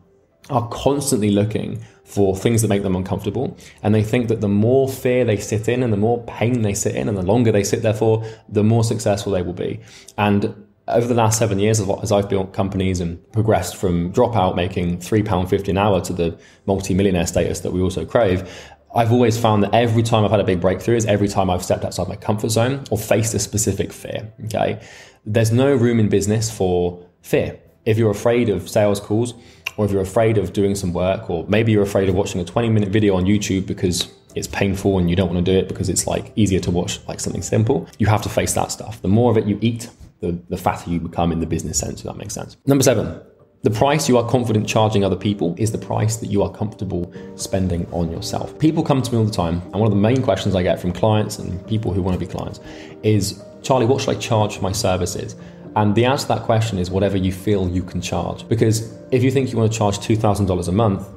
are 0.51 0.69
constantly 0.69 1.31
looking 1.31 1.83
for 2.05 2.37
things 2.37 2.62
that 2.62 2.69
make 2.69 2.83
them 2.83 2.97
uncomfortable. 2.97 3.57
And 3.83 3.95
they 3.95 4.03
think 4.03 4.29
that 4.29 4.41
the 4.41 4.49
more 4.49 4.89
fear 4.89 5.25
they 5.25 5.39
sit 5.39 5.69
in 5.69 5.83
and 5.83 5.93
the 5.93 5.97
more 5.97 6.23
pain 6.25 6.62
they 6.62 6.75
sit 6.75 6.95
in 6.95 7.09
and 7.09 7.17
the 7.17 7.23
longer 7.23 7.50
they 7.50 7.65
sit 7.65 7.83
there 7.83 7.95
for, 7.95 8.25
the 8.49 8.62
more 8.62 8.85
successful 8.85 9.33
they 9.33 9.43
will 9.43 9.55
be. 9.55 9.81
And 10.19 10.67
over 10.87 11.07
the 11.07 11.15
last 11.15 11.39
seven 11.39 11.59
years, 11.59 11.81
as 11.81 12.13
I've 12.13 12.29
built 12.29 12.53
companies 12.53 13.01
and 13.01 13.33
progressed 13.33 13.77
from 13.77 14.13
dropout 14.13 14.55
making 14.55 14.99
£3.50 14.99 15.69
an 15.69 15.79
hour 15.79 16.01
to 16.03 16.13
the 16.13 16.39
multi-millionaire 16.67 17.27
status 17.27 17.61
that 17.61 17.73
we 17.73 17.81
also 17.81 18.05
crave, 18.05 18.51
I've 18.95 19.11
always 19.11 19.39
found 19.39 19.63
that 19.65 19.75
every 19.75 20.03
time 20.03 20.25
I've 20.25 20.31
had 20.31 20.41
a 20.41 20.45
big 20.45 20.61
breakthrough 20.61 20.97
is 20.97 21.07
every 21.07 21.27
time 21.27 21.51
I've 21.51 21.65
stepped 21.65 21.85
outside 21.85 22.09
my 22.09 22.17
comfort 22.17 22.51
zone 22.51 22.85
or 22.91 22.99
faced 22.99 23.35
a 23.35 23.39
specific 23.39 23.93
fear. 23.93 24.33
Okay. 24.45 24.81
There's 25.27 25.51
no 25.51 25.75
room 25.75 25.99
in 25.99 26.09
business 26.09 26.51
for 26.51 27.05
fear. 27.23 27.59
If 27.87 27.99
you're 27.99 28.11
afraid 28.11 28.49
of 28.49 28.69
sales 28.69 29.01
calls, 29.01 29.35
or 29.77 29.85
if 29.85 29.91
you're 29.91 30.03
afraid 30.03 30.39
of 30.39 30.53
doing 30.53 30.75
some 30.75 30.93
work, 30.93 31.29
or 31.29 31.45
maybe 31.49 31.73
you're 31.73 31.83
afraid 31.83 32.09
of 32.09 32.15
watching 32.15 32.41
a 32.41 32.45
20 32.45 32.69
minute 32.69 32.91
video 32.91 33.17
on 33.17 33.25
YouTube 33.25 33.67
because 33.67 34.13
it's 34.37 34.47
painful 34.47 34.99
and 34.99 35.11
you 35.11 35.17
don't 35.17 35.33
want 35.33 35.45
to 35.45 35.53
do 35.53 35.59
it 35.59 35.69
because 35.69 35.89
it's 35.89 36.07
like 36.07 36.33
easier 36.37 36.61
to 36.61 36.71
watch 36.71 37.01
like 37.09 37.21
something 37.21 37.43
simple, 37.43 37.89
you 37.99 38.07
have 38.07 38.23
to 38.23 38.29
face 38.29 38.53
that 38.55 38.71
stuff. 38.71 39.01
The 39.03 39.09
more 39.09 39.31
of 39.31 39.37
it 39.37 39.47
you 39.47 39.59
eat, 39.61 39.89
the, 40.25 40.38
the 40.49 40.56
fatter 40.56 40.91
you 40.91 41.00
become 41.00 41.32
in 41.32 41.41
the 41.41 41.47
business 41.47 41.79
sense, 41.79 42.00
if 42.00 42.06
that 42.06 42.17
makes 42.17 42.35
sense. 42.35 42.56
Number 42.67 42.85
seven, 42.85 43.21
the 43.62 43.71
price 43.71 44.09
you 44.09 44.19
are 44.19 44.29
confident 44.29 44.69
charging 44.69 45.05
other 45.05 45.17
people 45.17 45.55
is 45.56 45.73
the 45.73 45.79
price 45.79 46.17
that 46.17 46.26
you 46.26 46.43
are 46.43 46.53
comfortable 46.53 47.12
spending 47.37 47.87
on 47.93 48.11
yourself. 48.11 48.59
People 48.59 48.82
come 48.82 49.00
to 49.00 49.12
me 49.12 49.19
all 49.19 49.25
the 49.25 49.32
time, 49.32 49.62
and 49.62 49.75
one 49.75 49.85
of 49.85 49.91
the 49.91 49.97
main 49.97 50.23
questions 50.23 50.55
I 50.55 50.62
get 50.62 50.79
from 50.79 50.93
clients 50.93 51.38
and 51.38 51.67
people 51.67 51.93
who 51.93 52.03
want 52.03 52.19
to 52.19 52.25
be 52.25 52.31
clients 52.31 52.61
is 53.03 53.43
Charlie, 53.62 53.87
what 53.87 54.03
should 54.03 54.15
I 54.17 54.19
charge 54.19 54.56
for 54.56 54.62
my 54.62 54.73
services? 54.73 55.37
And 55.76 55.94
the 55.94 56.05
answer 56.05 56.26
to 56.26 56.35
that 56.35 56.43
question 56.43 56.79
is 56.79 56.91
whatever 56.91 57.17
you 57.17 57.32
feel 57.32 57.69
you 57.69 57.82
can 57.82 58.00
charge. 58.00 58.47
Because 58.49 58.97
if 59.11 59.25
you 59.25 59.31
think 59.31 59.50
you 59.50 59.59
want 59.59 59.73
to 59.73 59.79
charge 59.79 59.99
$2,000 59.99 60.69
a 60.69 60.73
month, 60.73 61.09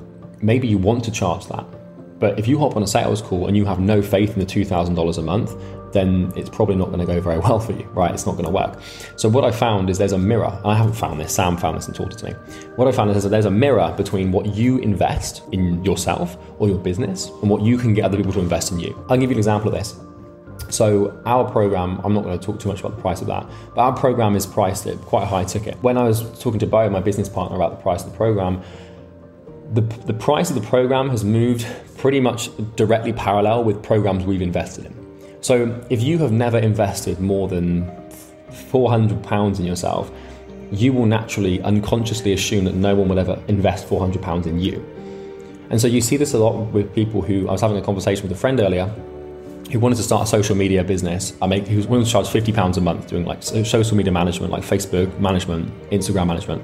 maybe 0.41 0.67
you 0.67 0.77
want 0.77 1.03
to 1.03 1.11
charge 1.11 1.45
that. 1.47 1.65
But 2.19 2.39
if 2.39 2.47
you 2.47 2.57
hop 2.57 2.75
on 2.75 2.83
a 2.83 2.87
sales 2.87 3.21
call 3.21 3.47
and 3.47 3.55
you 3.55 3.65
have 3.65 3.79
no 3.79 4.01
faith 4.01 4.33
in 4.33 4.39
the 4.39 4.45
$2,000 4.45 5.17
a 5.17 5.21
month, 5.21 5.53
then 5.93 6.31
it's 6.35 6.49
probably 6.49 6.75
not 6.75 6.87
going 6.87 6.99
to 6.99 7.05
go 7.05 7.19
very 7.19 7.39
well 7.39 7.59
for 7.59 7.71
you, 7.71 7.83
right? 7.93 8.13
It's 8.13 8.25
not 8.25 8.33
going 8.33 8.45
to 8.45 8.51
work. 8.51 8.79
So 9.15 9.29
what 9.29 9.43
I 9.43 9.51
found 9.51 9.89
is 9.89 9.97
there's 9.97 10.11
a 10.11 10.17
mirror. 10.17 10.59
I 10.65 10.75
haven't 10.75 10.93
found 10.93 11.19
this. 11.19 11.33
Sam 11.33 11.57
found 11.57 11.77
this 11.77 11.87
and 11.87 11.95
taught 11.95 12.13
it 12.13 12.17
to 12.19 12.25
me. 12.25 12.31
What 12.75 12.87
I 12.87 12.91
found 12.91 13.11
is 13.11 13.23
that 13.23 13.29
there's 13.29 13.45
a 13.45 13.51
mirror 13.51 13.93
between 13.97 14.31
what 14.31 14.47
you 14.47 14.77
invest 14.79 15.43
in 15.51 15.83
yourself 15.83 16.37
or 16.59 16.67
your 16.67 16.77
business 16.77 17.29
and 17.41 17.49
what 17.49 17.61
you 17.61 17.77
can 17.77 17.93
get 17.93 18.05
other 18.05 18.17
people 18.17 18.33
to 18.33 18.39
invest 18.39 18.71
in 18.71 18.79
you. 18.79 18.93
I'll 19.09 19.17
give 19.17 19.29
you 19.29 19.35
an 19.35 19.39
example 19.39 19.69
of 19.69 19.75
this. 19.75 19.95
So 20.69 21.21
our 21.25 21.49
program, 21.49 22.01
I'm 22.03 22.13
not 22.13 22.23
going 22.23 22.37
to 22.37 22.45
talk 22.45 22.59
too 22.59 22.67
much 22.67 22.81
about 22.81 22.95
the 22.95 23.01
price 23.01 23.21
of 23.21 23.27
that, 23.27 23.47
but 23.73 23.81
our 23.81 23.95
program 23.95 24.35
is 24.35 24.45
priced 24.45 24.85
at 24.87 24.97
quite 24.99 25.23
a 25.23 25.27
high 25.27 25.45
ticket. 25.45 25.81
When 25.81 25.97
I 25.97 26.03
was 26.03 26.21
talking 26.41 26.59
to 26.59 26.67
Bo, 26.67 26.89
my 26.89 26.99
business 26.99 27.29
partner, 27.29 27.55
about 27.55 27.77
the 27.77 27.81
price 27.81 28.03
of 28.03 28.11
the 28.11 28.17
program, 28.17 28.61
the, 29.73 29.81
the 29.81 30.13
price 30.13 30.49
of 30.49 30.55
the 30.55 30.67
program 30.67 31.09
has 31.09 31.23
moved 31.23 31.65
pretty 31.97 32.19
much 32.19 32.49
directly 32.75 33.13
parallel 33.13 33.63
with 33.63 33.81
programs 33.81 34.25
we've 34.25 34.41
invested 34.41 34.85
in. 34.85 35.06
So 35.41 35.83
if 35.89 36.01
you 36.01 36.17
have 36.19 36.31
never 36.31 36.57
invested 36.57 37.19
more 37.19 37.47
than 37.47 37.85
£400 38.49 39.59
in 39.59 39.65
yourself, 39.65 40.11
you 40.71 40.91
will 40.91 41.05
naturally 41.05 41.61
unconsciously 41.61 42.33
assume 42.33 42.65
that 42.65 42.75
no 42.75 42.95
one 42.95 43.07
will 43.07 43.19
ever 43.19 43.41
invest 43.47 43.87
£400 43.87 44.45
in 44.45 44.59
you. 44.59 44.85
And 45.69 45.79
so 45.79 45.87
you 45.87 46.01
see 46.01 46.17
this 46.17 46.33
a 46.33 46.37
lot 46.37 46.55
with 46.71 46.93
people 46.93 47.21
who 47.21 47.47
I 47.47 47.51
was 47.51 47.61
having 47.61 47.77
a 47.77 47.81
conversation 47.81 48.23
with 48.23 48.31
a 48.31 48.39
friend 48.39 48.59
earlier 48.59 48.93
who 49.71 49.79
wanted 49.79 49.95
to 49.95 50.03
start 50.03 50.23
a 50.23 50.27
social 50.27 50.55
media 50.55 50.83
business. 50.83 51.33
I 51.41 51.47
make 51.47 51.67
he 51.67 51.75
was 51.75 51.87
willing 51.87 52.05
to 52.05 52.11
charge 52.11 52.27
fifty 52.29 52.53
pounds 52.53 52.77
a 52.77 52.81
month 52.81 53.07
doing 53.07 53.25
like 53.25 53.43
social 53.43 53.97
media 53.97 54.13
management, 54.13 54.51
like 54.51 54.63
Facebook 54.63 55.19
management, 55.19 55.71
Instagram 55.89 56.27
management. 56.27 56.63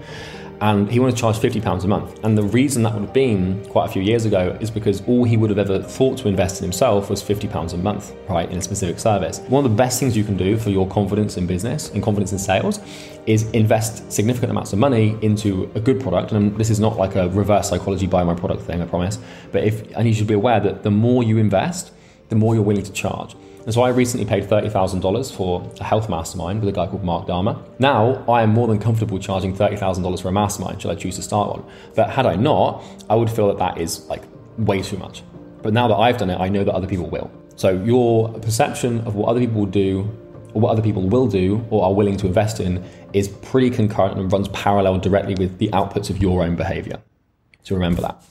And 0.63 0.89
he 0.89 0.97
wanted 0.97 1.13
to 1.13 1.21
charge 1.21 1.35
£50 1.39 1.83
a 1.83 1.87
month. 1.89 2.23
And 2.23 2.37
the 2.37 2.43
reason 2.43 2.83
that 2.83 2.93
would 2.93 3.03
have 3.03 3.13
been 3.13 3.65
quite 3.65 3.89
a 3.89 3.91
few 3.91 4.01
years 4.01 4.23
ago 4.23 4.57
is 4.61 4.71
because 4.71 5.05
all 5.07 5.25
he 5.25 5.35
would 5.35 5.49
have 5.49 5.59
ever 5.59 5.83
thought 5.83 6.17
to 6.19 6.29
invest 6.29 6.61
in 6.61 6.63
himself 6.63 7.09
was 7.09 7.21
£50 7.21 7.73
a 7.73 7.77
month, 7.77 8.13
right, 8.29 8.49
in 8.49 8.59
a 8.59 8.61
specific 8.61 8.97
service. 8.97 9.39
One 9.49 9.65
of 9.65 9.69
the 9.69 9.75
best 9.75 9.99
things 9.99 10.15
you 10.15 10.23
can 10.23 10.37
do 10.37 10.57
for 10.57 10.69
your 10.69 10.87
confidence 10.87 11.35
in 11.35 11.45
business 11.45 11.89
and 11.89 12.01
confidence 12.01 12.31
in 12.31 12.39
sales 12.39 12.79
is 13.25 13.51
invest 13.51 14.09
significant 14.09 14.51
amounts 14.51 14.71
of 14.71 14.79
money 14.79 15.17
into 15.21 15.69
a 15.75 15.81
good 15.81 15.99
product. 15.99 16.31
And 16.31 16.57
this 16.57 16.69
is 16.69 16.79
not 16.79 16.95
like 16.95 17.17
a 17.17 17.27
reverse 17.31 17.67
psychology 17.67 18.07
buy 18.07 18.23
my 18.23 18.33
product 18.33 18.61
thing, 18.61 18.81
I 18.81 18.85
promise. 18.85 19.19
But 19.51 19.65
if, 19.65 19.91
and 19.97 20.07
you 20.07 20.13
should 20.13 20.27
be 20.27 20.33
aware 20.33 20.61
that 20.61 20.83
the 20.83 20.91
more 20.91 21.23
you 21.23 21.39
invest, 21.39 21.91
the 22.29 22.35
more 22.37 22.55
you're 22.55 22.63
willing 22.63 22.83
to 22.83 22.93
charge. 22.93 23.35
And 23.65 23.73
so 23.73 23.81
I 23.81 23.89
recently 23.89 24.25
paid 24.25 24.43
$30,000 24.43 25.33
for 25.33 25.71
a 25.79 25.83
health 25.83 26.09
mastermind 26.09 26.59
with 26.59 26.69
a 26.69 26.71
guy 26.73 26.85
called 26.85 27.03
Mark 27.03 27.27
Dharma. 27.27 27.63
Now 27.79 28.23
I 28.27 28.43
am 28.43 28.49
more 28.49 28.67
than 28.67 28.77
comfortable 28.77 29.19
charging 29.19 29.55
$30,000 29.55 30.21
for 30.21 30.27
a 30.27 30.31
mastermind 30.31 30.81
should 30.81 30.91
I 30.91 30.95
choose 30.95 31.15
to 31.15 31.21
start 31.21 31.49
one. 31.49 31.63
But 31.95 32.09
had 32.09 32.25
I 32.25 32.35
not, 32.35 32.83
I 33.09 33.15
would 33.15 33.29
feel 33.29 33.47
that 33.47 33.57
that 33.59 33.77
is 33.79 34.05
like 34.07 34.23
way 34.57 34.81
too 34.81 34.97
much. 34.97 35.23
But 35.61 35.71
now 35.71 35.87
that 35.87 35.95
I've 35.95 36.17
done 36.17 36.29
it, 36.29 36.39
I 36.39 36.49
know 36.49 36.65
that 36.65 36.73
other 36.73 36.87
people 36.87 37.09
will. 37.09 37.31
So 37.55 37.69
your 37.83 38.33
perception 38.39 38.99
of 39.01 39.15
what 39.15 39.29
other 39.29 39.39
people 39.39 39.61
will 39.61 39.71
do 39.71 40.01
or 40.53 40.61
what 40.61 40.71
other 40.71 40.81
people 40.81 41.03
will 41.03 41.27
do 41.27 41.65
or 41.69 41.85
are 41.85 41.93
willing 41.93 42.17
to 42.17 42.27
invest 42.27 42.59
in 42.59 42.83
is 43.13 43.29
pretty 43.29 43.69
concurrent 43.69 44.19
and 44.19 44.31
runs 44.31 44.49
parallel 44.49 44.99
directly 44.99 45.35
with 45.35 45.57
the 45.57 45.69
outputs 45.69 46.09
of 46.09 46.17
your 46.17 46.43
own 46.43 46.55
behavior. 46.57 47.01
So 47.63 47.75
remember 47.75 48.01
that. 48.01 48.21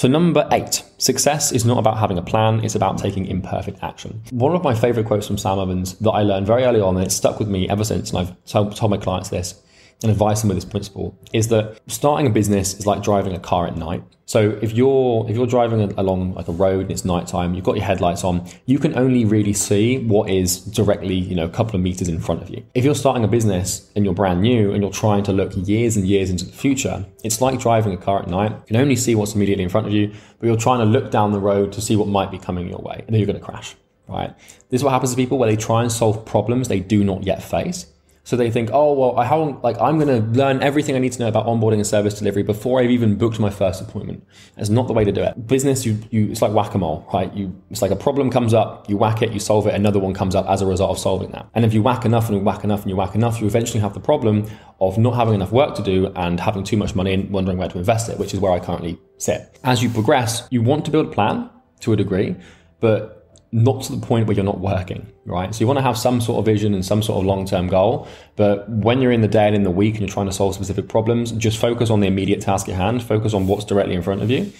So, 0.00 0.08
number 0.08 0.48
eight, 0.50 0.82
success 0.96 1.52
is 1.52 1.66
not 1.66 1.76
about 1.76 1.98
having 1.98 2.16
a 2.16 2.22
plan, 2.22 2.64
it's 2.64 2.74
about 2.74 2.96
taking 2.96 3.26
imperfect 3.26 3.82
action. 3.82 4.22
One 4.30 4.54
of 4.56 4.64
my 4.64 4.74
favorite 4.74 5.04
quotes 5.04 5.26
from 5.26 5.36
Sam 5.36 5.58
Ovens 5.58 5.92
that 5.98 6.12
I 6.12 6.22
learned 6.22 6.46
very 6.46 6.64
early 6.64 6.80
on, 6.80 6.96
and 6.96 7.04
it's 7.04 7.14
stuck 7.14 7.38
with 7.38 7.48
me 7.48 7.68
ever 7.68 7.84
since, 7.84 8.10
and 8.10 8.20
I've 8.20 8.44
told 8.46 8.90
my 8.90 8.96
clients 8.96 9.28
this 9.28 9.62
and 10.02 10.10
advise 10.10 10.40
them 10.40 10.48
with 10.48 10.56
this 10.56 10.64
principle 10.64 11.16
is 11.32 11.48
that 11.48 11.78
starting 11.86 12.26
a 12.26 12.30
business 12.30 12.74
is 12.74 12.86
like 12.86 13.02
driving 13.02 13.34
a 13.34 13.38
car 13.38 13.66
at 13.66 13.76
night. 13.76 14.02
So 14.24 14.56
if 14.62 14.72
you're 14.72 15.28
if 15.28 15.36
you're 15.36 15.46
driving 15.46 15.80
along 15.98 16.34
like 16.34 16.46
a 16.46 16.52
road 16.52 16.82
and 16.82 16.90
it's 16.92 17.04
nighttime, 17.04 17.52
you've 17.54 17.64
got 17.64 17.76
your 17.76 17.84
headlights 17.84 18.22
on, 18.22 18.48
you 18.66 18.78
can 18.78 18.96
only 18.96 19.24
really 19.24 19.52
see 19.52 19.98
what 19.98 20.30
is 20.30 20.60
directly, 20.60 21.16
you 21.16 21.34
know, 21.34 21.44
a 21.44 21.48
couple 21.48 21.74
of 21.74 21.82
meters 21.82 22.08
in 22.08 22.20
front 22.20 22.40
of 22.40 22.48
you. 22.48 22.64
If 22.74 22.84
you're 22.84 22.94
starting 22.94 23.24
a 23.24 23.28
business 23.28 23.90
and 23.96 24.04
you're 24.04 24.14
brand 24.14 24.40
new 24.40 24.72
and 24.72 24.82
you're 24.82 24.92
trying 24.92 25.24
to 25.24 25.32
look 25.32 25.52
years 25.56 25.96
and 25.96 26.06
years 26.06 26.30
into 26.30 26.44
the 26.44 26.52
future, 26.52 27.04
it's 27.24 27.40
like 27.40 27.58
driving 27.58 27.92
a 27.92 27.96
car 27.96 28.22
at 28.22 28.28
night. 28.28 28.52
You 28.52 28.66
can 28.68 28.76
only 28.76 28.96
see 28.96 29.16
what's 29.16 29.34
immediately 29.34 29.64
in 29.64 29.70
front 29.70 29.88
of 29.88 29.92
you, 29.92 30.14
but 30.38 30.46
you're 30.46 30.56
trying 30.56 30.78
to 30.78 30.84
look 30.84 31.10
down 31.10 31.32
the 31.32 31.40
road 31.40 31.72
to 31.72 31.80
see 31.80 31.96
what 31.96 32.06
might 32.06 32.30
be 32.30 32.38
coming 32.38 32.68
your 32.68 32.78
way, 32.78 33.02
and 33.06 33.08
then 33.08 33.16
you're 33.16 33.26
going 33.26 33.38
to 33.38 33.44
crash. 33.44 33.74
Right? 34.06 34.34
This 34.70 34.80
is 34.80 34.84
what 34.84 34.90
happens 34.90 35.10
to 35.12 35.16
people 35.16 35.38
where 35.38 35.48
they 35.48 35.56
try 35.56 35.82
and 35.82 35.90
solve 35.90 36.24
problems 36.24 36.66
they 36.66 36.80
do 36.80 37.04
not 37.04 37.24
yet 37.24 37.42
face 37.42 37.86
so 38.30 38.36
they 38.36 38.48
think, 38.48 38.70
oh 38.72 38.92
well, 38.92 39.18
I 39.18 39.24
haven't 39.24 39.64
like 39.64 39.76
I'm 39.80 39.98
going 39.98 40.06
to 40.22 40.38
learn 40.38 40.62
everything 40.62 40.94
I 40.94 41.00
need 41.00 41.10
to 41.14 41.18
know 41.18 41.26
about 41.26 41.46
onboarding 41.46 41.78
and 41.78 41.86
service 41.86 42.14
delivery 42.16 42.44
before 42.44 42.80
I've 42.80 42.92
even 42.92 43.16
booked 43.16 43.40
my 43.40 43.50
first 43.50 43.82
appointment. 43.82 44.24
That's 44.54 44.68
not 44.68 44.86
the 44.86 44.92
way 44.92 45.02
to 45.02 45.10
do 45.10 45.20
it. 45.20 45.48
Business, 45.48 45.84
you 45.84 45.98
you 46.10 46.30
it's 46.30 46.40
like 46.40 46.52
whack 46.52 46.72
a 46.74 46.78
mole, 46.78 47.04
right? 47.12 47.34
You 47.34 47.60
it's 47.72 47.82
like 47.82 47.90
a 47.90 47.96
problem 47.96 48.30
comes 48.30 48.54
up, 48.54 48.88
you 48.88 48.96
whack 48.96 49.20
it, 49.20 49.32
you 49.32 49.40
solve 49.40 49.66
it, 49.66 49.74
another 49.74 49.98
one 49.98 50.14
comes 50.14 50.36
up 50.36 50.46
as 50.48 50.62
a 50.62 50.66
result 50.66 50.92
of 50.92 50.98
solving 51.00 51.32
that. 51.32 51.48
And 51.54 51.64
if 51.64 51.74
you 51.74 51.82
whack 51.82 52.04
enough 52.04 52.28
and 52.28 52.38
you 52.38 52.44
whack 52.44 52.62
enough 52.62 52.82
and 52.82 52.90
you 52.90 52.94
whack 52.94 53.16
enough, 53.16 53.40
you 53.40 53.48
eventually 53.48 53.80
have 53.80 53.94
the 53.94 54.00
problem 54.00 54.48
of 54.80 54.96
not 54.96 55.16
having 55.16 55.34
enough 55.34 55.50
work 55.50 55.74
to 55.74 55.82
do 55.82 56.12
and 56.14 56.38
having 56.38 56.62
too 56.62 56.76
much 56.76 56.94
money 56.94 57.12
and 57.12 57.32
wondering 57.32 57.58
where 57.58 57.68
to 57.68 57.78
invest 57.78 58.08
it, 58.08 58.16
which 58.16 58.32
is 58.32 58.38
where 58.38 58.52
I 58.52 58.60
currently 58.60 58.96
sit. 59.18 59.58
As 59.64 59.82
you 59.82 59.90
progress, 59.90 60.46
you 60.52 60.62
want 60.62 60.84
to 60.84 60.92
build 60.92 61.06
a 61.06 61.10
plan 61.10 61.50
to 61.80 61.92
a 61.92 61.96
degree, 61.96 62.36
but 62.78 63.19
not 63.52 63.82
to 63.82 63.96
the 63.96 64.06
point 64.06 64.26
where 64.26 64.34
you're 64.36 64.44
not 64.44 64.60
working, 64.60 65.10
right? 65.24 65.52
So 65.54 65.60
you 65.60 65.66
want 65.66 65.78
to 65.78 65.82
have 65.82 65.98
some 65.98 66.20
sort 66.20 66.38
of 66.38 66.44
vision 66.44 66.72
and 66.72 66.84
some 66.84 67.02
sort 67.02 67.18
of 67.18 67.26
long 67.26 67.46
term 67.46 67.66
goal. 67.66 68.06
But 68.36 68.68
when 68.68 69.02
you're 69.02 69.12
in 69.12 69.22
the 69.22 69.28
day 69.28 69.46
and 69.46 69.56
in 69.56 69.64
the 69.64 69.70
week 69.70 69.94
and 69.94 70.02
you're 70.02 70.08
trying 70.08 70.26
to 70.26 70.32
solve 70.32 70.54
specific 70.54 70.88
problems, 70.88 71.32
just 71.32 71.58
focus 71.58 71.90
on 71.90 72.00
the 72.00 72.06
immediate 72.06 72.40
task 72.40 72.68
at 72.68 72.76
hand, 72.76 73.02
focus 73.02 73.34
on 73.34 73.46
what's 73.48 73.64
directly 73.64 73.94
in 73.94 74.02
front 74.02 74.22
of 74.22 74.30
you. 74.30 74.52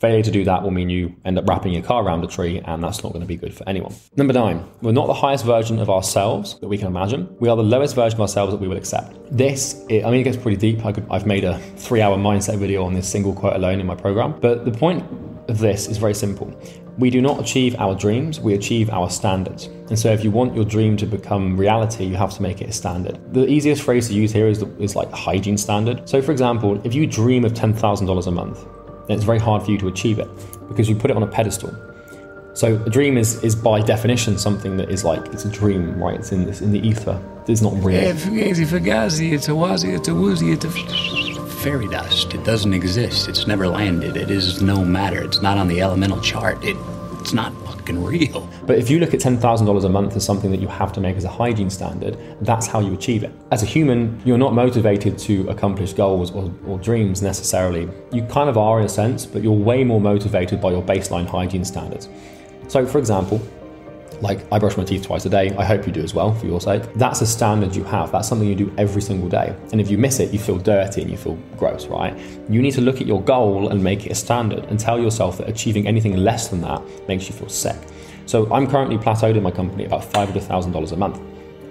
Failure 0.00 0.22
to 0.22 0.30
do 0.30 0.44
that 0.44 0.62
will 0.62 0.70
mean 0.70 0.88
you 0.88 1.14
end 1.24 1.38
up 1.38 1.48
wrapping 1.48 1.72
your 1.72 1.82
car 1.82 2.04
around 2.04 2.22
a 2.22 2.28
tree, 2.28 2.60
and 2.64 2.82
that's 2.82 3.02
not 3.02 3.12
going 3.12 3.20
to 3.20 3.26
be 3.26 3.36
good 3.36 3.52
for 3.52 3.68
anyone. 3.68 3.92
Number 4.16 4.32
nine, 4.32 4.64
we're 4.80 4.92
not 4.92 5.08
the 5.08 5.14
highest 5.14 5.44
version 5.44 5.80
of 5.80 5.90
ourselves 5.90 6.58
that 6.60 6.68
we 6.68 6.78
can 6.78 6.86
imagine. 6.86 7.34
We 7.40 7.48
are 7.48 7.56
the 7.56 7.64
lowest 7.64 7.96
version 7.96 8.16
of 8.16 8.20
ourselves 8.20 8.52
that 8.52 8.60
we 8.60 8.68
will 8.68 8.76
accept. 8.76 9.16
This, 9.36 9.82
I 9.90 10.04
mean, 10.04 10.20
it 10.20 10.22
gets 10.22 10.36
pretty 10.36 10.56
deep. 10.56 10.84
I 10.84 10.92
have 11.12 11.26
made 11.26 11.42
a 11.42 11.58
three 11.76 12.00
hour 12.00 12.16
mindset 12.16 12.58
video 12.58 12.84
on 12.84 12.94
this 12.94 13.08
single 13.08 13.34
quote 13.34 13.54
alone 13.56 13.80
in 13.80 13.86
my 13.86 13.96
program. 13.96 14.38
But 14.38 14.64
the 14.64 14.70
point 14.70 15.04
of 15.48 15.58
this 15.58 15.88
is 15.88 15.98
very 15.98 16.14
simple. 16.14 16.54
We 16.98 17.10
do 17.10 17.20
not 17.20 17.40
achieve 17.40 17.74
our 17.78 17.94
dreams, 17.94 18.40
we 18.40 18.54
achieve 18.54 18.90
our 18.90 19.08
standards. 19.10 19.66
And 19.88 19.98
so, 19.98 20.12
if 20.12 20.22
you 20.22 20.30
want 20.30 20.54
your 20.54 20.64
dream 20.64 20.96
to 20.98 21.06
become 21.06 21.56
reality, 21.56 22.04
you 22.04 22.16
have 22.16 22.34
to 22.34 22.42
make 22.42 22.60
it 22.60 22.68
a 22.68 22.72
standard. 22.72 23.18
The 23.32 23.46
easiest 23.46 23.82
phrase 23.82 24.08
to 24.08 24.14
use 24.14 24.32
here 24.32 24.48
is, 24.48 24.62
is 24.78 24.94
like 24.94 25.10
hygiene 25.12 25.56
standard. 25.56 26.08
So, 26.08 26.20
for 26.20 26.32
example, 26.32 26.80
if 26.84 26.94
you 26.94 27.06
dream 27.06 27.44
of 27.44 27.52
$10,000 27.52 28.26
a 28.26 28.30
month, 28.30 28.66
then 29.08 29.16
it's 29.16 29.24
very 29.24 29.38
hard 29.38 29.62
for 29.62 29.70
you 29.70 29.78
to 29.78 29.88
achieve 29.88 30.18
it 30.18 30.28
because 30.68 30.88
you 30.88 30.94
put 30.94 31.10
it 31.10 31.16
on 31.16 31.22
a 31.22 31.26
pedestal. 31.26 31.74
So 32.54 32.74
a 32.84 32.90
dream 32.90 33.16
is, 33.16 33.42
is 33.44 33.54
by 33.54 33.80
definition 33.80 34.36
something 34.38 34.76
that 34.78 34.90
is 34.90 35.04
like 35.04 35.26
it's 35.32 35.44
a 35.44 35.50
dream, 35.50 36.02
right? 36.02 36.18
It's 36.18 36.32
in 36.32 36.44
this 36.44 36.60
in 36.60 36.72
the 36.72 36.80
ether. 36.80 37.20
It's 37.46 37.62
not 37.62 37.72
real. 37.82 37.96
It's 37.96 38.24
fugazi, 38.24 39.32
it's 39.32 39.48
a 39.48 39.52
wazi, 39.52 39.96
it's 39.96 40.08
a 40.08 40.14
woozy, 40.14 40.52
it's 40.52 40.66
a 40.66 40.70
fairy 41.62 41.88
dust. 41.88 42.34
It 42.34 42.44
doesn't 42.44 42.74
exist. 42.74 43.28
It's 43.28 43.46
never 43.46 43.66
landed. 43.66 44.16
It 44.16 44.30
is 44.30 44.60
no 44.60 44.84
matter. 44.84 45.22
It's 45.22 45.40
not 45.40 45.56
on 45.56 45.68
the 45.68 45.80
elemental 45.80 46.20
chart. 46.20 46.62
It, 46.62 46.76
it's 47.28 47.34
not 47.34 47.52
fucking 47.66 48.02
real. 48.02 48.48
But 48.66 48.78
if 48.78 48.88
you 48.88 48.98
look 48.98 49.12
at 49.12 49.20
$10,000 49.20 49.84
a 49.84 49.88
month 49.90 50.16
as 50.16 50.24
something 50.24 50.50
that 50.50 50.60
you 50.60 50.66
have 50.66 50.94
to 50.94 51.00
make 51.00 51.14
as 51.14 51.24
a 51.24 51.28
hygiene 51.28 51.68
standard, 51.68 52.16
that's 52.40 52.66
how 52.66 52.80
you 52.80 52.94
achieve 52.94 53.22
it. 53.22 53.30
As 53.50 53.62
a 53.62 53.66
human, 53.66 54.18
you're 54.24 54.38
not 54.38 54.54
motivated 54.54 55.18
to 55.18 55.46
accomplish 55.50 55.92
goals 55.92 56.30
or, 56.30 56.50
or 56.66 56.78
dreams 56.78 57.20
necessarily. 57.20 57.86
You 58.12 58.22
kind 58.22 58.48
of 58.48 58.56
are 58.56 58.80
in 58.80 58.86
a 58.86 58.88
sense, 58.88 59.26
but 59.26 59.42
you're 59.42 59.52
way 59.52 59.84
more 59.84 60.00
motivated 60.00 60.58
by 60.58 60.70
your 60.70 60.82
baseline 60.82 61.26
hygiene 61.26 61.66
standards. 61.66 62.08
So, 62.66 62.86
for 62.86 62.96
example, 62.96 63.42
like 64.20 64.40
I 64.52 64.58
brush 64.58 64.76
my 64.76 64.84
teeth 64.84 65.04
twice 65.04 65.24
a 65.26 65.30
day. 65.30 65.54
I 65.56 65.64
hope 65.64 65.86
you 65.86 65.92
do 65.92 66.02
as 66.02 66.14
well 66.14 66.34
for 66.34 66.46
your 66.46 66.60
sake. 66.60 66.82
That's 66.94 67.20
a 67.20 67.26
standard 67.26 67.74
you 67.74 67.84
have. 67.84 68.12
That's 68.12 68.28
something 68.28 68.48
you 68.48 68.54
do 68.54 68.72
every 68.78 69.02
single 69.02 69.28
day. 69.28 69.54
And 69.72 69.80
if 69.80 69.90
you 69.90 69.98
miss 69.98 70.20
it, 70.20 70.32
you 70.32 70.38
feel 70.38 70.58
dirty 70.58 71.02
and 71.02 71.10
you 71.10 71.16
feel 71.16 71.36
gross, 71.56 71.86
right? 71.86 72.16
You 72.48 72.62
need 72.62 72.72
to 72.72 72.80
look 72.80 73.00
at 73.00 73.06
your 73.06 73.22
goal 73.22 73.68
and 73.70 73.82
make 73.82 74.06
it 74.06 74.12
a 74.12 74.14
standard 74.14 74.64
and 74.64 74.78
tell 74.78 74.98
yourself 74.98 75.38
that 75.38 75.48
achieving 75.48 75.86
anything 75.86 76.16
less 76.16 76.48
than 76.48 76.60
that 76.62 76.82
makes 77.08 77.28
you 77.28 77.34
feel 77.34 77.48
sick. 77.48 77.76
So 78.26 78.52
I'm 78.52 78.66
currently 78.66 78.98
plateaued 78.98 79.36
in 79.36 79.42
my 79.42 79.50
company 79.50 79.84
about 79.84 80.02
$500,000 80.02 80.92
a 80.92 80.96
month 80.96 81.20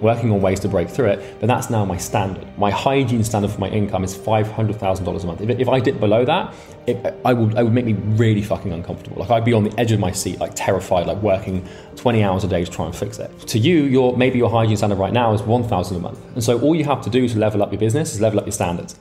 working 0.00 0.30
on 0.30 0.40
ways 0.40 0.60
to 0.60 0.68
break 0.68 0.88
through 0.88 1.06
it, 1.06 1.40
but 1.40 1.46
that's 1.46 1.70
now 1.70 1.84
my 1.84 1.96
standard. 1.96 2.46
My 2.58 2.70
hygiene 2.70 3.24
standard 3.24 3.50
for 3.50 3.60
my 3.60 3.68
income 3.68 4.04
is 4.04 4.16
$500,000 4.16 5.22
a 5.22 5.26
month. 5.26 5.40
If, 5.40 5.50
if 5.58 5.68
I 5.68 5.80
dip 5.80 6.00
below 6.00 6.24
that, 6.24 6.54
it, 6.86 7.14
I, 7.24 7.32
would, 7.32 7.56
I 7.56 7.62
would 7.62 7.72
make 7.72 7.84
me 7.84 7.92
really 7.92 8.42
fucking 8.42 8.72
uncomfortable. 8.72 9.20
Like 9.20 9.30
I'd 9.30 9.44
be 9.44 9.52
on 9.52 9.64
the 9.64 9.78
edge 9.78 9.92
of 9.92 10.00
my 10.00 10.12
seat, 10.12 10.38
like 10.38 10.52
terrified, 10.54 11.06
like 11.06 11.18
working 11.18 11.66
20 11.96 12.22
hours 12.22 12.44
a 12.44 12.48
day 12.48 12.64
to 12.64 12.70
try 12.70 12.86
and 12.86 12.94
fix 12.94 13.18
it. 13.18 13.38
To 13.48 13.58
you, 13.58 13.84
your 13.84 14.16
maybe 14.16 14.38
your 14.38 14.50
hygiene 14.50 14.76
standard 14.76 14.98
right 14.98 15.12
now 15.12 15.32
is 15.34 15.42
1,000 15.42 15.96
a 15.96 16.00
month. 16.00 16.18
And 16.34 16.42
so 16.42 16.60
all 16.60 16.74
you 16.74 16.84
have 16.84 17.02
to 17.02 17.10
do 17.10 17.28
to 17.28 17.38
level 17.38 17.62
up 17.62 17.72
your 17.72 17.80
business 17.80 18.14
is 18.14 18.20
level 18.20 18.38
up 18.38 18.46
your 18.46 18.52
standards. 18.52 18.98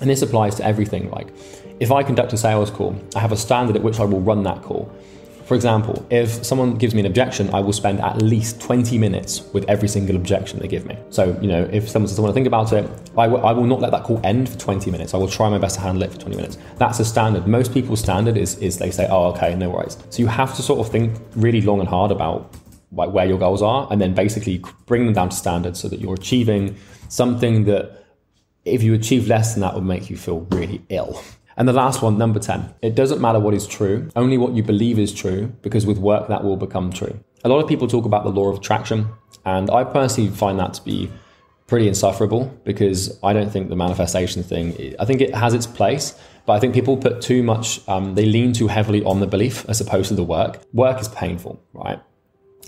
And 0.00 0.08
this 0.08 0.22
applies 0.22 0.54
to 0.56 0.64
everything. 0.64 1.10
Like 1.10 1.28
if 1.80 1.90
I 1.90 2.02
conduct 2.02 2.32
a 2.32 2.36
sales 2.36 2.70
call, 2.70 2.96
I 3.16 3.20
have 3.20 3.32
a 3.32 3.36
standard 3.36 3.76
at 3.76 3.82
which 3.82 4.00
I 4.00 4.04
will 4.04 4.20
run 4.20 4.42
that 4.44 4.62
call. 4.62 4.92
For 5.50 5.56
example, 5.56 6.06
if 6.10 6.44
someone 6.44 6.76
gives 6.76 6.94
me 6.94 7.00
an 7.00 7.06
objection, 7.06 7.52
I 7.52 7.58
will 7.58 7.72
spend 7.72 8.00
at 8.02 8.22
least 8.22 8.60
20 8.60 8.96
minutes 8.98 9.42
with 9.52 9.68
every 9.68 9.88
single 9.88 10.14
objection 10.14 10.60
they 10.60 10.68
give 10.68 10.86
me. 10.86 10.96
So, 11.08 11.36
you 11.42 11.48
know, 11.48 11.68
if 11.72 11.88
someone 11.88 12.06
says, 12.06 12.20
I 12.20 12.22
want 12.22 12.30
to 12.30 12.34
think 12.34 12.46
about 12.46 12.72
it, 12.72 12.88
I, 13.18 13.26
w- 13.26 13.44
I 13.44 13.50
will 13.50 13.64
not 13.64 13.80
let 13.80 13.90
that 13.90 14.04
call 14.04 14.20
end 14.22 14.48
for 14.48 14.56
20 14.56 14.92
minutes. 14.92 15.12
I 15.12 15.16
will 15.16 15.26
try 15.26 15.48
my 15.48 15.58
best 15.58 15.74
to 15.74 15.80
handle 15.80 16.04
it 16.04 16.12
for 16.12 16.20
20 16.20 16.36
minutes. 16.36 16.56
That's 16.76 17.00
a 17.00 17.04
standard. 17.04 17.48
Most 17.48 17.74
people's 17.74 17.98
standard 17.98 18.36
is, 18.36 18.58
is 18.58 18.78
they 18.78 18.92
say, 18.92 19.08
oh, 19.10 19.24
okay, 19.32 19.56
no 19.56 19.70
worries. 19.70 19.98
So 20.10 20.20
you 20.20 20.28
have 20.28 20.54
to 20.54 20.62
sort 20.62 20.86
of 20.86 20.92
think 20.92 21.18
really 21.34 21.62
long 21.62 21.80
and 21.80 21.88
hard 21.88 22.12
about 22.12 22.54
like 22.92 23.10
where 23.10 23.26
your 23.26 23.40
goals 23.40 23.60
are 23.60 23.88
and 23.90 24.00
then 24.00 24.14
basically 24.14 24.62
bring 24.86 25.04
them 25.04 25.14
down 25.14 25.30
to 25.30 25.36
standards 25.36 25.80
so 25.80 25.88
that 25.88 25.98
you're 25.98 26.14
achieving 26.14 26.76
something 27.08 27.64
that 27.64 28.04
if 28.64 28.84
you 28.84 28.94
achieve 28.94 29.26
less 29.26 29.54
than 29.54 29.62
that 29.62 29.74
would 29.74 29.82
make 29.82 30.10
you 30.10 30.16
feel 30.16 30.42
really 30.52 30.80
ill. 30.90 31.20
And 31.56 31.68
the 31.68 31.72
last 31.72 32.02
one, 32.02 32.16
number 32.16 32.38
10. 32.38 32.74
It 32.82 32.94
doesn't 32.94 33.20
matter 33.20 33.40
what 33.40 33.54
is 33.54 33.66
true, 33.66 34.08
only 34.16 34.38
what 34.38 34.52
you 34.54 34.62
believe 34.62 34.98
is 34.98 35.12
true, 35.12 35.52
because 35.62 35.86
with 35.86 35.98
work 35.98 36.28
that 36.28 36.44
will 36.44 36.56
become 36.56 36.92
true. 36.92 37.18
A 37.44 37.48
lot 37.48 37.62
of 37.62 37.68
people 37.68 37.88
talk 37.88 38.04
about 38.04 38.24
the 38.24 38.30
law 38.30 38.48
of 38.48 38.58
attraction, 38.58 39.08
and 39.44 39.70
I 39.70 39.84
personally 39.84 40.30
find 40.30 40.58
that 40.58 40.74
to 40.74 40.84
be 40.84 41.10
pretty 41.66 41.86
insufferable 41.86 42.46
because 42.64 43.18
I 43.22 43.32
don't 43.32 43.50
think 43.50 43.68
the 43.68 43.76
manifestation 43.76 44.42
thing, 44.42 44.94
I 44.98 45.04
think 45.04 45.20
it 45.20 45.34
has 45.34 45.54
its 45.54 45.66
place, 45.66 46.18
but 46.44 46.54
I 46.54 46.58
think 46.58 46.74
people 46.74 46.96
put 46.96 47.20
too 47.20 47.42
much, 47.42 47.86
um, 47.88 48.16
they 48.16 48.26
lean 48.26 48.52
too 48.52 48.66
heavily 48.66 49.04
on 49.04 49.20
the 49.20 49.26
belief 49.26 49.64
as 49.68 49.80
opposed 49.80 50.08
to 50.08 50.14
the 50.14 50.24
work. 50.24 50.60
Work 50.72 51.00
is 51.00 51.08
painful, 51.08 51.62
right? 51.72 52.00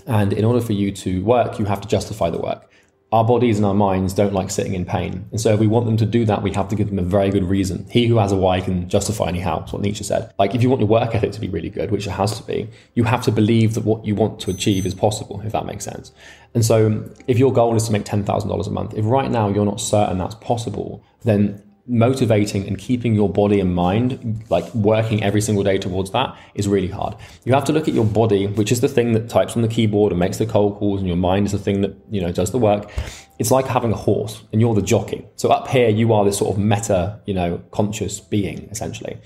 And 0.07 0.31
in 0.33 0.45
order 0.45 0.61
for 0.61 0.73
you 0.73 0.91
to 0.91 1.23
work, 1.23 1.59
you 1.59 1.65
have 1.65 1.81
to 1.81 1.87
justify 1.87 2.29
the 2.29 2.39
work 2.39 2.69
our 3.13 3.23
bodies 3.23 3.57
and 3.57 3.65
our 3.65 3.75
minds 3.75 4.11
don't 4.11 4.33
like 4.33 4.49
sitting 4.49 4.73
in 4.73 4.85
pain. 4.85 5.23
And 5.29 5.39
so 5.39 5.53
if 5.53 5.59
we 5.59 5.67
want 5.67 5.85
them 5.85 5.97
to 5.97 6.05
do 6.05 6.25
that, 6.25 6.41
we 6.41 6.51
have 6.53 6.67
to 6.69 6.75
give 6.75 6.89
them 6.89 6.97
a 6.97 7.03
very 7.03 7.29
good 7.29 7.43
reason. 7.43 7.85
He 7.91 8.07
who 8.07 8.17
has 8.17 8.31
a 8.31 8.35
why 8.35 8.59
can 8.59 8.89
justify 8.89 9.27
any 9.27 9.39
how. 9.39 9.59
That's 9.59 9.71
what 9.71 9.83
Nietzsche 9.83 10.03
said. 10.03 10.33
Like 10.39 10.55
if 10.55 10.63
you 10.63 10.69
want 10.71 10.81
your 10.81 10.89
work 10.89 11.13
ethic 11.13 11.31
to 11.33 11.39
be 11.39 11.47
really 11.47 11.69
good, 11.69 11.91
which 11.91 12.07
it 12.07 12.09
has 12.09 12.35
to 12.39 12.43
be, 12.43 12.67
you 12.95 13.03
have 13.03 13.21
to 13.25 13.31
believe 13.31 13.75
that 13.75 13.85
what 13.85 14.03
you 14.03 14.15
want 14.15 14.39
to 14.39 14.49
achieve 14.49 14.87
is 14.87 14.95
possible, 14.95 15.41
if 15.45 15.51
that 15.51 15.67
makes 15.67 15.85
sense. 15.85 16.11
And 16.55 16.65
so 16.65 17.07
if 17.27 17.37
your 17.37 17.53
goal 17.53 17.75
is 17.75 17.85
to 17.85 17.91
make 17.91 18.03
$10,000 18.03 18.67
a 18.67 18.71
month, 18.71 18.95
if 18.95 19.05
right 19.05 19.29
now 19.29 19.47
you're 19.47 19.63
not 19.63 19.79
certain 19.79 20.17
that's 20.17 20.35
possible, 20.35 21.03
then 21.23 21.61
motivating 21.85 22.65
and 22.65 22.77
keeping 22.77 23.13
your 23.13 23.29
body 23.29 23.59
and 23.59 23.75
mind 23.75 24.43
like 24.49 24.73
working 24.73 25.21
every 25.21 25.41
single 25.41 25.63
day 25.63 25.77
towards 25.77 26.11
that 26.11 26.35
is 26.55 26.67
really 26.67 26.87
hard. 26.87 27.15
You 27.43 27.53
have 27.53 27.65
to 27.65 27.73
look 27.73 27.87
at 27.87 27.93
your 27.93 28.05
body 28.05 28.47
which 28.47 28.71
is 28.71 28.79
the 28.79 28.87
thing 28.87 29.11
that 29.13 29.29
types 29.29 29.55
on 29.55 29.61
the 29.61 29.67
keyboard 29.67 30.13
and 30.13 30.19
makes 30.19 30.37
the 30.37 30.45
cold 30.45 30.77
calls 30.77 30.99
and 30.99 31.07
your 31.07 31.17
mind 31.17 31.45
is 31.45 31.51
the 31.51 31.59
thing 31.59 31.81
that 31.81 31.95
you 32.09 32.21
know 32.21 32.31
does 32.31 32.51
the 32.51 32.57
work. 32.57 32.89
It's 33.37 33.51
like 33.51 33.67
having 33.67 33.91
a 33.91 33.97
horse 33.97 34.43
and 34.53 34.61
you're 34.61 34.73
the 34.73 34.81
jockey. 34.81 35.25
So 35.35 35.49
up 35.49 35.67
here 35.67 35.89
you 35.89 36.13
are 36.13 36.23
this 36.23 36.37
sort 36.37 36.55
of 36.55 36.61
meta 36.61 37.19
you 37.25 37.33
know 37.33 37.61
conscious 37.71 38.21
being 38.21 38.69
essentially 38.71 39.17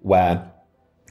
where 0.00 0.52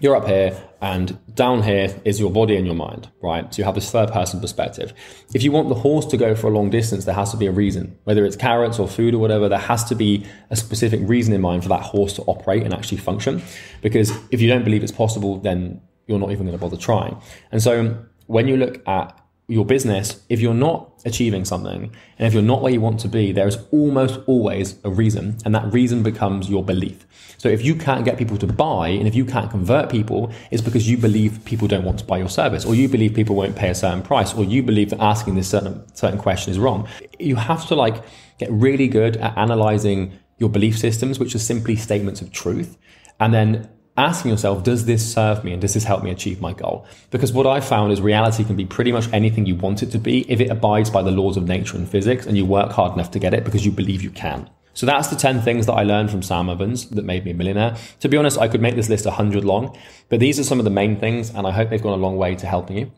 you're 0.03 0.17
up 0.17 0.27
here 0.27 0.61
and 0.81 1.17
down 1.33 1.63
here 1.63 1.95
is 2.03 2.19
your 2.19 2.29
body 2.29 2.57
and 2.57 2.65
your 2.65 2.75
mind, 2.75 3.09
right? 3.21 3.51
So 3.53 3.59
you 3.59 3.63
have 3.63 3.73
this 3.73 3.89
third 3.89 4.11
person 4.11 4.41
perspective. 4.41 4.93
If 5.33 5.43
you 5.43 5.51
want 5.53 5.69
the 5.69 5.75
horse 5.75 6.05
to 6.07 6.17
go 6.17 6.35
for 6.35 6.47
a 6.47 6.49
long 6.49 6.69
distance, 6.69 7.05
there 7.05 7.15
has 7.15 7.31
to 7.31 7.37
be 7.37 7.45
a 7.45 7.51
reason, 7.51 7.97
whether 8.03 8.25
it's 8.25 8.35
carrots 8.35 8.79
or 8.79 8.87
food 8.89 9.13
or 9.13 9.19
whatever, 9.19 9.47
there 9.47 9.57
has 9.57 9.85
to 9.85 9.95
be 9.95 10.25
a 10.49 10.57
specific 10.57 10.99
reason 11.03 11.33
in 11.33 11.39
mind 11.39 11.63
for 11.63 11.69
that 11.69 11.83
horse 11.83 12.11
to 12.13 12.21
operate 12.23 12.63
and 12.63 12.73
actually 12.73 12.97
function. 12.97 13.41
Because 13.81 14.11
if 14.29 14.41
you 14.41 14.49
don't 14.49 14.65
believe 14.65 14.83
it's 14.83 14.91
possible, 14.91 15.37
then 15.39 15.79
you're 16.05 16.19
not 16.19 16.31
even 16.31 16.45
going 16.45 16.57
to 16.57 16.61
bother 16.61 16.75
trying. 16.75 17.17
And 17.53 17.63
so 17.63 17.97
when 18.27 18.49
you 18.49 18.57
look 18.57 18.85
at 18.85 19.17
your 19.47 19.65
business, 19.65 20.23
if 20.29 20.39
you're 20.39 20.53
not 20.53 20.89
achieving 21.05 21.43
something 21.43 21.91
and 22.17 22.27
if 22.27 22.33
you're 22.33 22.41
not 22.41 22.61
where 22.61 22.71
you 22.71 22.79
want 22.79 22.99
to 23.01 23.09
be, 23.09 23.33
there's 23.33 23.57
almost 23.71 24.21
always 24.25 24.79
a 24.85 24.89
reason, 24.89 25.37
and 25.43 25.53
that 25.53 25.71
reason 25.73 26.01
becomes 26.01 26.49
your 26.49 26.63
belief. 26.63 27.05
So 27.37 27.49
if 27.49 27.63
you 27.63 27.75
can't 27.75 28.05
get 28.05 28.17
people 28.17 28.37
to 28.37 28.47
buy 28.47 28.87
and 28.87 29.05
if 29.05 29.15
you 29.15 29.25
can't 29.25 29.51
convert 29.51 29.89
people, 29.89 30.31
it's 30.49 30.61
because 30.61 30.89
you 30.89 30.97
believe 30.97 31.43
people 31.43 31.67
don't 31.67 31.83
want 31.83 31.99
to 31.99 32.05
buy 32.05 32.17
your 32.19 32.29
service, 32.29 32.63
or 32.63 32.73
you 32.73 32.87
believe 32.87 33.13
people 33.13 33.35
won't 33.35 33.55
pay 33.55 33.69
a 33.69 33.75
certain 33.75 34.01
price, 34.01 34.33
or 34.33 34.45
you 34.45 34.63
believe 34.63 34.91
that 34.91 35.01
asking 35.01 35.35
this 35.35 35.49
certain 35.49 35.83
certain 35.93 36.17
question 36.17 36.51
is 36.51 36.57
wrong. 36.57 36.87
You 37.19 37.35
have 37.35 37.67
to 37.67 37.75
like 37.75 38.01
get 38.37 38.49
really 38.49 38.87
good 38.87 39.17
at 39.17 39.37
analyzing 39.37 40.17
your 40.37 40.49
belief 40.49 40.77
systems, 40.77 41.19
which 41.19 41.35
are 41.35 41.39
simply 41.39 41.75
statements 41.75 42.21
of 42.21 42.31
truth, 42.31 42.77
and 43.19 43.33
then 43.33 43.69
asking 43.97 44.31
yourself, 44.31 44.63
does 44.63 44.85
this 44.85 45.13
serve 45.13 45.43
me 45.43 45.51
and 45.53 45.61
does 45.61 45.73
this 45.73 45.83
help 45.83 46.03
me 46.03 46.09
achieve 46.09 46.41
my 46.41 46.53
goal? 46.53 46.85
Because 47.11 47.31
what 47.31 47.45
I 47.45 47.59
found 47.59 47.91
is 47.91 48.01
reality 48.01 48.43
can 48.43 48.55
be 48.55 48.65
pretty 48.65 48.91
much 48.91 49.11
anything 49.13 49.45
you 49.45 49.55
want 49.55 49.83
it 49.83 49.91
to 49.91 49.99
be 49.99 50.29
if 50.31 50.39
it 50.39 50.49
abides 50.49 50.89
by 50.89 51.03
the 51.03 51.11
laws 51.11 51.37
of 51.37 51.47
nature 51.47 51.77
and 51.77 51.87
physics 51.87 52.25
and 52.25 52.35
you 52.35 52.45
work 52.45 52.71
hard 52.71 52.93
enough 52.93 53.11
to 53.11 53.19
get 53.19 53.33
it 53.33 53.43
because 53.43 53.65
you 53.65 53.71
believe 53.71 54.01
you 54.01 54.09
can. 54.09 54.49
So 54.73 54.87
that's 54.87 55.09
the 55.09 55.15
10 55.15 55.41
things 55.41 55.67
that 55.67 55.73
I 55.73 55.83
learned 55.83 56.09
from 56.09 56.23
Sam 56.23 56.49
Ovens 56.49 56.89
that 56.89 57.05
made 57.05 57.23
me 57.25 57.31
a 57.31 57.33
millionaire. 57.35 57.77
To 57.99 58.09
be 58.09 58.17
honest, 58.17 58.39
I 58.39 58.47
could 58.47 58.61
make 58.61 58.75
this 58.75 58.89
list 58.89 59.05
100 59.05 59.45
long, 59.45 59.77
but 60.09 60.19
these 60.19 60.39
are 60.39 60.43
some 60.43 60.57
of 60.57 60.65
the 60.65 60.71
main 60.71 60.99
things 60.99 61.29
and 61.29 61.45
I 61.45 61.51
hope 61.51 61.69
they've 61.69 61.81
gone 61.81 61.97
a 61.97 62.01
long 62.01 62.17
way 62.17 62.35
to 62.35 62.47
helping 62.47 62.77
you. 62.77 62.91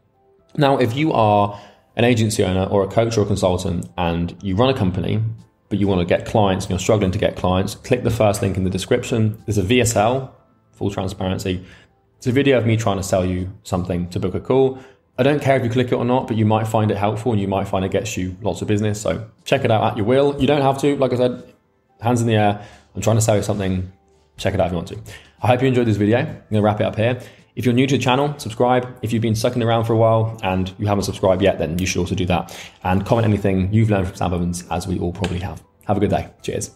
Now, 0.56 0.78
if 0.78 0.96
you 0.96 1.12
are 1.12 1.60
an 1.98 2.06
agency 2.06 2.46
owner 2.46 2.64
or 2.66 2.84
a 2.84 2.88
coach 2.88 3.18
or 3.18 3.24
a 3.24 3.26
consultant 3.26 3.90
and 3.98 4.34
you 4.42 4.56
run 4.56 4.70
a 4.70 4.78
company, 4.78 5.22
but 5.68 5.80
you 5.80 5.88
want 5.88 6.00
to 6.00 6.06
get 6.06 6.26
clients 6.26 6.66
and 6.66 6.70
you're 6.70 6.80
struggling 6.80 7.12
to 7.12 7.20
get 7.20 7.36
clients, 7.36 7.76
click 7.76 8.04
the 8.04 8.12
first 8.12 8.42
link 8.42 8.56
in 8.56 8.64
the 8.64 8.70
description. 8.70 9.42
There's 9.46 9.58
a 9.58 9.64
VSL 9.64 10.32
full 10.76 10.92
transparency. 10.92 11.66
It's 12.18 12.28
a 12.28 12.32
video 12.32 12.58
of 12.58 12.66
me 12.66 12.78
trying 12.78 12.98
to 12.98 13.04
sell 13.04 13.26
you 13.26 13.52
something 13.64 14.10
to 14.10 14.20
book 14.20 14.36
a 14.36 14.40
call. 14.40 14.80
I 15.18 15.24
don't 15.24 15.42
care 15.42 15.56
if 15.56 15.64
you 15.64 15.70
click 15.70 15.88
it 15.88 15.96
or 15.96 16.06
not, 16.06 16.28
but 16.28 16.36
you 16.36 16.46
might 16.46 16.68
find 16.68 16.92
it 16.92 16.98
helpful 16.98 17.32
and 17.32 17.40
you 17.40 17.48
might 17.48 17.68
find 17.68 17.86
it 17.86 17.92
gets 17.92 18.18
you 18.18 18.36
lots 18.42 18.62
of 18.62 18.68
business. 18.68 19.02
So 19.02 19.30
check 19.46 19.64
it 19.64 19.72
out 19.72 19.84
at 19.92 19.98
your 19.98 20.06
will. 20.06 20.40
You 20.40 20.48
don't 20.48 20.62
have 20.62 20.78
to, 20.82 20.96
like 20.98 21.14
I 21.14 21.18
said, 21.18 21.54
hands 22.02 22.22
in 22.22 22.28
the 22.28 22.36
air. 22.36 22.66
I'm 22.94 23.02
trying 23.02 23.16
to 23.16 23.22
sell 23.22 23.36
you 23.36 23.44
something. 23.44 23.92
Check 24.38 24.54
it 24.54 24.60
out 24.60 24.68
if 24.68 24.72
you 24.74 24.76
want 24.76 24.90
to. 24.90 25.00
I 25.42 25.48
hope 25.48 25.62
you 25.62 25.68
enjoyed 25.68 25.88
this 25.88 25.98
video. 25.98 26.20
I'm 26.20 26.26
going 26.26 26.44
to 26.52 26.62
wrap 26.62 26.82
it 26.82 26.86
up 26.86 26.96
here. 26.96 27.22
If 27.56 27.64
you're 27.64 27.74
new 27.74 27.88
to 27.88 27.96
the 27.96 28.04
channel, 28.04 28.38
subscribe. 28.38 28.98
If 29.02 29.14
you've 29.14 29.22
been 29.22 29.36
sucking 29.36 29.64
around 29.64 29.86
for 29.86 29.94
a 29.94 29.98
while 29.98 30.38
and 30.44 30.74
you 30.78 30.88
haven't 30.88 31.06
subscribed 31.06 31.42
yet, 31.42 31.60
then 31.60 31.80
you 31.80 31.86
should 31.86 32.00
also 32.00 32.16
do 32.16 32.26
that. 32.26 32.58
And 32.84 33.06
comment 33.06 33.26
anything 33.26 33.72
you've 33.74 33.90
learned 33.90 34.08
from 34.08 34.18
Sam 34.18 34.34
Ovens, 34.34 34.66
as 34.70 34.88
we 34.88 35.00
all 35.00 35.14
probably 35.14 35.40
have. 35.40 35.64
Have 35.88 35.96
a 35.96 36.00
good 36.02 36.10
day. 36.10 36.30
Cheers. 36.42 36.72